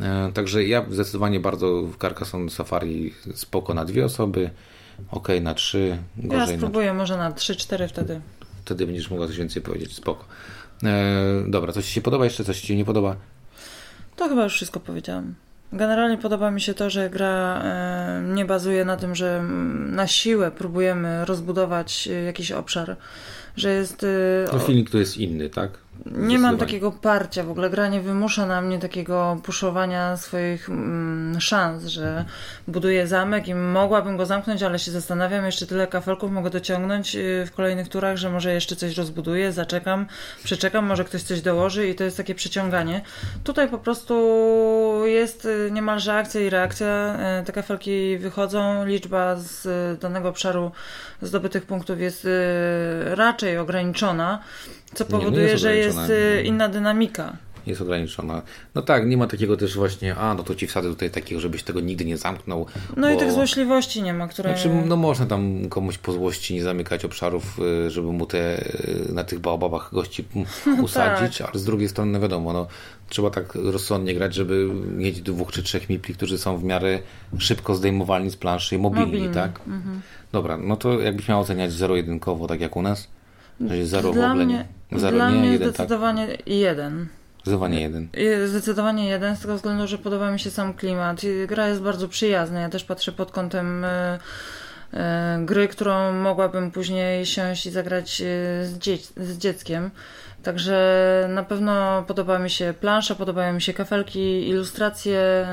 E, 0.00 0.30
także 0.34 0.64
ja 0.64 0.86
zdecydowanie 0.90 1.40
bardzo 1.40 1.82
w 1.82 1.96
Carcassonne 1.96 2.50
Safari 2.50 3.14
spoko 3.34 3.74
na 3.74 3.84
dwie 3.84 4.04
osoby 4.04 4.50
ok 5.10 5.28
na 5.42 5.54
3, 5.54 5.98
gorzej 6.16 6.52
Ja 6.52 6.56
spróbuję 6.56 6.86
na... 6.86 6.94
może 6.94 7.16
na 7.16 7.30
3-4 7.30 7.88
wtedy. 7.88 8.20
Wtedy 8.64 8.86
będziesz 8.86 9.10
mogła 9.10 9.26
coś 9.26 9.38
więcej 9.38 9.62
powiedzieć, 9.62 9.94
spoko. 9.94 10.24
E, 10.82 11.44
dobra, 11.48 11.72
coś 11.72 11.86
Ci 11.86 11.92
się 11.92 12.00
podoba 12.00 12.24
jeszcze, 12.24 12.44
coś 12.44 12.60
Ci 12.60 12.76
nie 12.76 12.84
podoba? 12.84 13.16
To 14.16 14.28
chyba 14.28 14.44
już 14.44 14.54
wszystko 14.54 14.80
powiedziałam. 14.80 15.34
Generalnie 15.72 16.18
podoba 16.18 16.50
mi 16.50 16.60
się 16.60 16.74
to, 16.74 16.90
że 16.90 17.10
gra 17.10 17.62
e, 17.64 18.22
nie 18.34 18.44
bazuje 18.44 18.84
na 18.84 18.96
tym, 18.96 19.14
że 19.14 19.42
na 19.86 20.06
siłę 20.06 20.50
próbujemy 20.50 21.24
rozbudować 21.24 22.08
e, 22.08 22.12
jakiś 22.12 22.52
obszar, 22.52 22.96
że 23.56 23.70
jest... 23.70 24.04
E, 24.04 24.52
no 24.52 24.58
feeling 24.58 24.90
tu 24.90 24.98
jest 24.98 25.16
inny, 25.16 25.50
tak? 25.50 25.70
Nie 26.06 26.38
mam 26.38 26.58
takiego 26.58 26.92
parcia, 26.92 27.44
w 27.44 27.50
ogóle 27.50 27.70
gra 27.70 27.88
nie 27.88 28.00
wymusza 28.00 28.46
na 28.46 28.60
mnie 28.60 28.78
takiego 28.78 29.36
puszowania 29.42 30.16
swoich 30.16 30.68
mm, 30.68 31.40
szans, 31.40 31.84
że 31.84 32.24
buduję 32.68 33.06
zamek 33.06 33.48
i 33.48 33.54
mogłabym 33.54 34.16
go 34.16 34.26
zamknąć, 34.26 34.62
ale 34.62 34.78
się 34.78 34.90
zastanawiam, 34.90 35.46
jeszcze 35.46 35.66
tyle 35.66 35.86
kafelków 35.86 36.32
mogę 36.32 36.50
dociągnąć 36.50 37.16
y, 37.16 37.44
w 37.46 37.52
kolejnych 37.52 37.88
turach, 37.88 38.16
że 38.16 38.30
może 38.30 38.54
jeszcze 38.54 38.76
coś 38.76 38.96
rozbuduję, 38.96 39.52
zaczekam, 39.52 40.06
przeczekam, 40.44 40.86
może 40.86 41.04
ktoś 41.04 41.22
coś 41.22 41.40
dołoży 41.40 41.88
i 41.88 41.94
to 41.94 42.04
jest 42.04 42.16
takie 42.16 42.34
przeciąganie. 42.34 43.00
Tutaj 43.44 43.68
po 43.68 43.78
prostu 43.78 44.14
jest 45.06 45.44
y, 45.44 45.70
niemalże 45.72 46.14
akcja 46.14 46.40
i 46.40 46.50
reakcja, 46.50 47.18
y, 47.40 47.44
te 47.44 47.52
kafelki 47.52 48.18
wychodzą, 48.18 48.86
liczba 48.86 49.36
z 49.36 50.00
danego 50.00 50.28
obszaru 50.28 50.72
zdobytych 51.22 51.66
punktów 51.66 52.00
jest 52.00 52.28
raczej 53.04 53.58
ograniczona, 53.58 54.42
co 54.94 55.04
powoduje, 55.04 55.46
nie, 55.46 55.58
że 55.58 55.76
jest 55.76 56.10
y, 56.10 56.42
inna 56.42 56.68
dynamika. 56.68 57.36
Jest 57.66 57.80
ograniczona. 57.80 58.42
No 58.74 58.82
tak, 58.82 59.06
nie 59.06 59.16
ma 59.16 59.26
takiego 59.26 59.56
też 59.56 59.76
właśnie, 59.76 60.14
a 60.14 60.34
no 60.34 60.42
to 60.42 60.54
ci 60.54 60.66
wsadzę 60.66 60.88
tutaj 60.88 61.10
takiego, 61.10 61.40
żebyś 61.40 61.62
tego 61.62 61.80
nigdy 61.80 62.04
nie 62.04 62.16
zamknął. 62.16 62.66
No 62.96 63.08
bo... 63.08 63.14
i 63.14 63.16
tych 63.16 63.32
złośliwości 63.32 64.02
nie 64.02 64.14
ma, 64.14 64.28
które. 64.28 64.50
Znaczy, 64.50 64.70
no 64.86 64.96
można 64.96 65.26
tam 65.26 65.68
komuś 65.68 65.98
po 65.98 66.12
złości 66.12 66.54
nie 66.54 66.62
zamykać 66.62 67.04
obszarów, 67.04 67.58
y, 67.86 67.90
żeby 67.90 68.12
mu 68.12 68.26
te 68.26 68.64
y, 69.08 69.12
na 69.12 69.24
tych 69.24 69.38
baobabach 69.38 69.90
gości 69.92 70.24
no 70.66 70.82
usadzić, 70.84 71.38
tak. 71.38 71.50
ale 71.50 71.60
z 71.60 71.64
drugiej 71.64 71.88
strony, 71.88 72.12
no 72.12 72.20
wiadomo, 72.20 72.52
no, 72.52 72.66
trzeba 73.08 73.30
tak 73.30 73.54
rozsądnie 73.54 74.14
grać, 74.14 74.34
żeby 74.34 74.70
mieć 74.96 75.20
dwóch 75.20 75.52
czy 75.52 75.62
trzech 75.62 75.88
mipli, 75.88 76.14
którzy 76.14 76.38
są 76.38 76.58
w 76.58 76.64
miarę 76.64 76.98
szybko 77.38 77.74
zdejmowalni 77.74 78.30
z 78.30 78.36
planszy 78.36 78.74
i 78.74 78.78
mobilni, 78.78 79.06
mobilni. 79.06 79.34
tak? 79.34 79.60
Mhm. 79.66 80.00
Dobra, 80.32 80.56
no 80.56 80.76
to 80.76 81.00
jakbyś 81.00 81.28
miał 81.28 81.40
oceniać 81.40 81.72
zero-jedynkowo, 81.72 82.46
tak 82.46 82.60
jak 82.60 82.76
u 82.76 82.82
nas? 82.82 83.08
Zero 83.60 84.12
dla 84.12 84.28
w 84.28 84.30
ogóle 84.30 84.44
mnie, 84.44 84.66
nie. 84.90 84.98
Zero 84.98 85.16
dla 85.16 85.30
nie, 85.30 85.38
mnie 85.38 85.52
jeden, 85.52 85.68
tak? 85.68 85.74
zdecydowanie 85.74 86.28
tak? 86.28 86.46
jeden. 86.46 87.06
Zdecydowanie 87.42 87.80
jeden. 87.80 88.08
Zdecydowanie 88.46 89.08
jeden, 89.08 89.36
z 89.36 89.40
tego 89.40 89.56
względu, 89.56 89.86
że 89.86 89.98
podoba 89.98 90.30
mi 90.30 90.40
się 90.40 90.50
sam 90.50 90.74
klimat. 90.74 91.20
Gra 91.46 91.68
jest 91.68 91.80
bardzo 91.80 92.08
przyjazna. 92.08 92.60
Ja 92.60 92.68
też 92.68 92.84
patrzę 92.84 93.12
pod 93.12 93.30
kątem 93.30 93.84
y, 93.84 93.88
y, 94.94 94.98
gry, 95.44 95.68
którą 95.68 96.12
mogłabym 96.12 96.70
później 96.70 97.26
siąść 97.26 97.66
i 97.66 97.70
zagrać 97.70 98.20
y, 98.20 98.24
z, 98.66 98.78
dzie 98.78 98.96
z 99.16 99.38
dzieckiem. 99.38 99.90
Także 100.42 101.26
na 101.28 101.42
pewno 101.42 102.02
podoba 102.06 102.38
mi 102.38 102.50
się 102.50 102.74
plansza, 102.80 103.14
podobają 103.14 103.52
mi 103.52 103.62
się 103.62 103.72
kafelki, 103.72 104.48
ilustracje, 104.48 105.46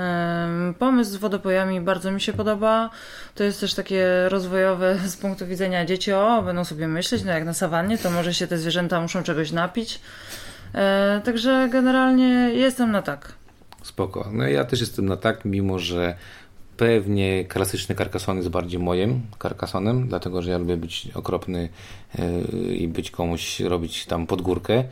pomysł 0.79 1.11
z 1.11 1.15
wodopojami 1.15 1.81
bardzo 1.81 2.11
mi 2.11 2.21
się 2.21 2.33
podoba. 2.33 2.89
To 3.35 3.43
jest 3.43 3.59
też 3.59 3.73
takie 3.73 4.29
rozwojowe 4.29 4.97
z 5.05 5.17
punktu 5.17 5.45
widzenia 5.47 5.85
dzieci, 5.85 6.13
o, 6.13 6.41
będą 6.41 6.65
sobie 6.65 6.87
myśleć, 6.87 7.23
no 7.23 7.31
jak 7.31 7.45
na 7.45 7.53
sawannie, 7.53 7.97
to 7.97 8.09
może 8.09 8.33
się 8.33 8.47
te 8.47 8.57
zwierzęta 8.57 9.01
muszą 9.01 9.23
czegoś 9.23 9.51
napić. 9.51 10.01
E, 10.75 11.21
także 11.25 11.69
generalnie 11.71 12.51
jestem 12.53 12.91
na 12.91 13.01
tak. 13.01 13.33
Spoko. 13.83 14.29
No 14.31 14.47
ja 14.47 14.65
też 14.65 14.79
jestem 14.79 15.05
na 15.05 15.17
tak, 15.17 15.45
mimo 15.45 15.79
że 15.79 16.15
pewnie 16.79 17.45
klasyczny 17.45 17.95
Carcassonne 17.95 18.39
jest 18.39 18.49
bardziej 18.49 18.79
moim 18.79 19.21
Carcassonem, 19.41 20.07
dlatego 20.07 20.41
że 20.41 20.51
ja 20.51 20.57
lubię 20.57 20.77
być 20.77 21.07
okropny 21.13 21.69
e, 22.19 22.41
i 22.73 22.87
być 22.87 23.11
komuś 23.11 23.59
robić 23.59 24.05
tam 24.05 24.27
podgórkę, 24.27 24.83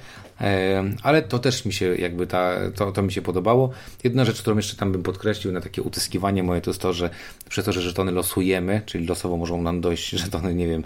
e, 0.41 0.83
ale 1.03 1.21
to 1.21 1.39
też 1.39 1.65
mi 1.65 1.73
się 1.73 1.95
jakby 1.95 2.27
ta, 2.27 2.55
to, 2.75 2.91
to 2.91 3.01
mi 3.01 3.11
się 3.11 3.21
podobało. 3.21 3.69
Jedna 4.03 4.25
rzecz, 4.25 4.41
którą 4.41 4.55
jeszcze 4.55 4.75
tam 4.75 4.91
bym 4.91 5.03
podkreślił 5.03 5.53
na 5.53 5.61
takie 5.61 5.81
utyskiwanie 5.81 6.43
moje, 6.43 6.61
to 6.61 6.69
jest 6.69 6.81
to, 6.81 6.93
że 6.93 7.09
przez 7.49 7.65
to, 7.65 7.71
że 7.71 7.81
żetony 7.81 8.11
losujemy, 8.11 8.81
czyli 8.85 9.07
losowo 9.07 9.37
możą 9.37 9.61
nam 9.61 9.81
dojść 9.81 10.09
żetony, 10.23 10.55
nie 10.55 10.67
wiem, 10.67 10.83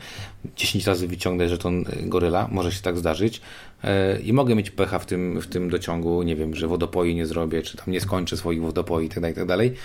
10 0.56 0.88
razy 0.88 1.08
wyciągnę 1.08 1.50
żeton 1.50 1.86
goryla, 2.02 2.48
może 2.52 2.72
się 2.72 2.82
tak 2.82 2.98
zdarzyć, 2.98 3.42
e, 3.84 4.20
i 4.20 4.34
mogę 4.34 4.56
mieć 4.56 4.72
pecha 4.72 5.00
w 5.00 5.06
tym, 5.06 5.42
w 5.42 5.48
tym 5.48 5.70
dociągu, 5.70 6.24
nie 6.24 6.36
wiem, 6.36 6.56
że 6.56 6.68
wodopoi 6.68 7.16
nie 7.16 7.26
zrobię, 7.26 7.62
czy 7.62 7.78
tam 7.78 7.86
nie 7.88 8.02
skończę 8.02 8.38
swoich 8.38 8.62
wodopoi 8.62 9.04
itd., 9.04 9.22
tak 9.22 9.38
itd., 9.38 9.58
tak 9.58 9.78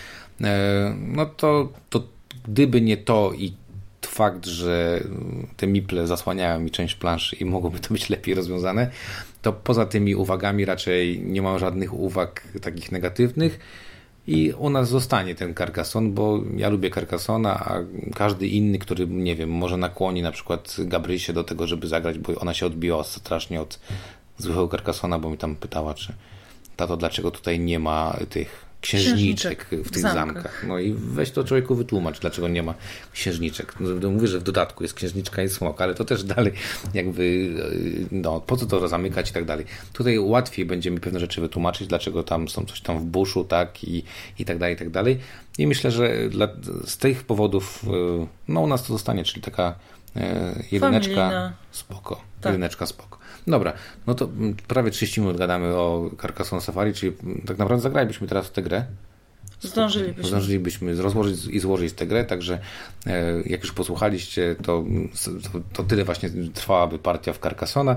no 0.94 1.27
to, 1.27 1.68
to 1.90 2.03
gdyby 2.49 2.81
nie 2.81 2.96
to 2.96 3.33
i 3.37 3.55
fakt, 4.07 4.46
że 4.46 5.05
te 5.57 5.66
miple 5.66 6.07
zasłaniają 6.07 6.61
mi 6.61 6.70
część 6.70 6.94
planszy 6.94 7.37
i 7.37 7.44
mogłoby 7.44 7.79
to 7.79 7.94
być 7.94 8.11
lepiej 8.11 8.35
rozwiązane, 8.35 8.90
to 9.42 9.53
poza 9.53 9.87
tymi 9.87 10.14
uwagami 10.14 10.64
raczej 10.64 11.20
nie 11.20 11.42
mam 11.42 11.59
żadnych 11.59 11.94
uwag 11.94 12.42
takich 12.62 12.92
negatywnych 12.92 13.59
i 14.27 14.53
u 14.59 14.70
nas 14.70 14.88
zostanie 14.88 15.35
ten 15.35 15.55
Carcassonne, 15.55 16.11
bo 16.11 16.42
ja 16.57 16.68
lubię 16.68 16.90
Carcassona, 16.90 17.55
a 17.55 17.75
każdy 18.14 18.46
inny, 18.46 18.79
który, 18.79 19.07
nie 19.07 19.37
wiem, 19.37 19.51
może 19.51 19.77
nakłoni 19.77 20.22
na 20.22 20.33
przykład 20.33 20.77
Gabrysie 20.79 21.33
do 21.33 21.44
tego, 21.44 21.66
żeby 21.66 21.87
zagrać, 21.87 22.18
bo 22.18 22.35
ona 22.40 22.55
się 22.55 22.66
odbiła 22.66 23.05
strasznie 23.05 23.61
od 23.61 23.81
zwykłego 24.38 24.68
Carcassona, 24.68 25.18
bo 25.18 25.31
mi 25.31 25.38
tam 25.38 25.57
pytała, 25.57 25.94
czy 25.94 26.12
tato, 26.77 26.96
dlaczego 26.96 27.31
tutaj 27.31 27.61
nie 27.61 27.79
ma 27.79 28.16
tych 28.31 28.65
księżniczek 28.87 29.66
w 29.70 29.90
tych 29.90 30.03
zamkach. 30.03 30.64
No 30.68 30.79
i 30.79 30.92
weź 30.92 31.31
to 31.31 31.44
człowieku 31.44 31.75
wytłumacz, 31.75 32.20
dlaczego 32.20 32.49
nie 32.49 32.62
ma 32.62 32.75
księżniczek. 33.12 33.75
No, 33.81 34.11
mówię, 34.11 34.29
że 34.29 34.38
w 34.38 34.42
dodatku 34.42 34.85
jest 34.85 34.94
księżniczka 34.94 35.42
i 35.42 35.49
smok, 35.49 35.81
ale 35.81 35.94
to 35.94 36.05
też 36.05 36.25
dalej 36.35 36.53
jakby, 36.94 37.55
e, 38.03 38.09
no 38.12 38.40
po 38.40 38.57
co 38.57 38.66
to 38.66 38.88
zamykać 38.88 39.31
i 39.31 39.33
tak 39.33 39.44
dalej. 39.44 39.66
Tutaj 39.92 40.18
łatwiej 40.18 40.66
będzie 40.66 40.90
mi 40.90 41.01
pewne 41.01 41.20
rzeczy 41.20 41.40
wytłumaczyć, 41.40 41.88
dlaczego 41.88 42.22
tam 42.22 42.49
są 42.49 42.64
coś 42.64 42.81
tam 42.81 42.99
w 42.99 43.05
buszu, 43.05 43.44
tak 43.44 43.85
i, 43.85 44.05
i 44.38 44.44
tak 44.44 44.59
dalej, 44.59 44.75
i 44.75 44.79
tak 44.79 44.90
dalej. 44.90 45.18
I 45.59 45.66
myślę, 45.66 45.90
że 45.90 46.29
dla, 46.29 46.49
z 46.85 46.96
tych 46.96 47.25
powodów, 47.25 47.85
e, 47.87 48.27
no 48.49 48.61
u 48.61 48.66
nas 48.66 48.83
to 48.83 48.92
zostanie, 48.92 49.25
czyli 49.25 49.42
taka 49.42 49.75
e, 50.16 50.62
jedyneczka 50.72 51.14
Familijna. 51.14 51.53
spoko. 51.70 52.20
Tak. 52.40 52.53
Jedyneczka 52.53 52.87
spoko. 52.87 53.15
Dobra, 53.46 53.72
no 54.06 54.14
to 54.14 54.28
prawie 54.68 54.90
30 54.90 55.20
minut 55.20 55.37
gadamy 55.37 55.66
o 55.66 56.11
Carcassonne 56.22 56.62
Safari, 56.62 56.94
czyli 56.94 57.12
tak 57.46 57.59
naprawdę 57.59 57.82
zagralibyśmy 57.82 58.26
teraz 58.26 58.46
w 58.46 58.50
tę 58.50 58.62
grę. 58.62 58.85
Zdążylibyśmy. 59.61 60.28
Zdążylibyśmy 60.28 60.94
rozłożyć 60.94 61.46
i 61.46 61.61
złożyć 61.61 61.92
tę 61.92 62.06
grę, 62.06 62.24
także 62.24 62.59
e, 63.06 63.42
jak 63.46 63.62
już 63.62 63.72
posłuchaliście, 63.72 64.56
to, 64.62 64.85
to, 65.72 65.85
tyle 65.85 66.04
właśnie 66.04 66.30
trwałaby 66.54 66.98
partia 66.98 67.32
w 67.32 67.38
Carcassona 67.38 67.96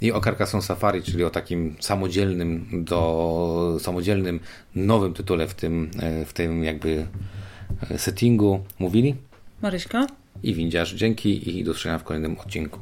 i 0.00 0.12
o 0.12 0.20
Carcassonne 0.20 0.62
Safari, 0.62 1.02
czyli 1.02 1.24
o 1.24 1.30
takim 1.30 1.76
samodzielnym 1.80 2.84
do 2.84 3.76
samodzielnym 3.80 4.40
nowym 4.74 5.14
tytule 5.14 5.48
w 5.48 5.54
tym, 5.54 5.90
e, 5.98 6.24
w 6.24 6.32
tym 6.32 6.64
jakby 6.64 7.06
settingu 7.96 8.64
mówili 8.78 9.14
Maryśka? 9.62 10.06
i 10.42 10.54
Windziarz. 10.54 10.94
Dzięki 10.94 11.58
i 11.58 11.64
do 11.64 11.72
zobaczenia 11.72 11.98
w 11.98 12.04
kolejnym 12.04 12.38
odcinku. 12.38 12.80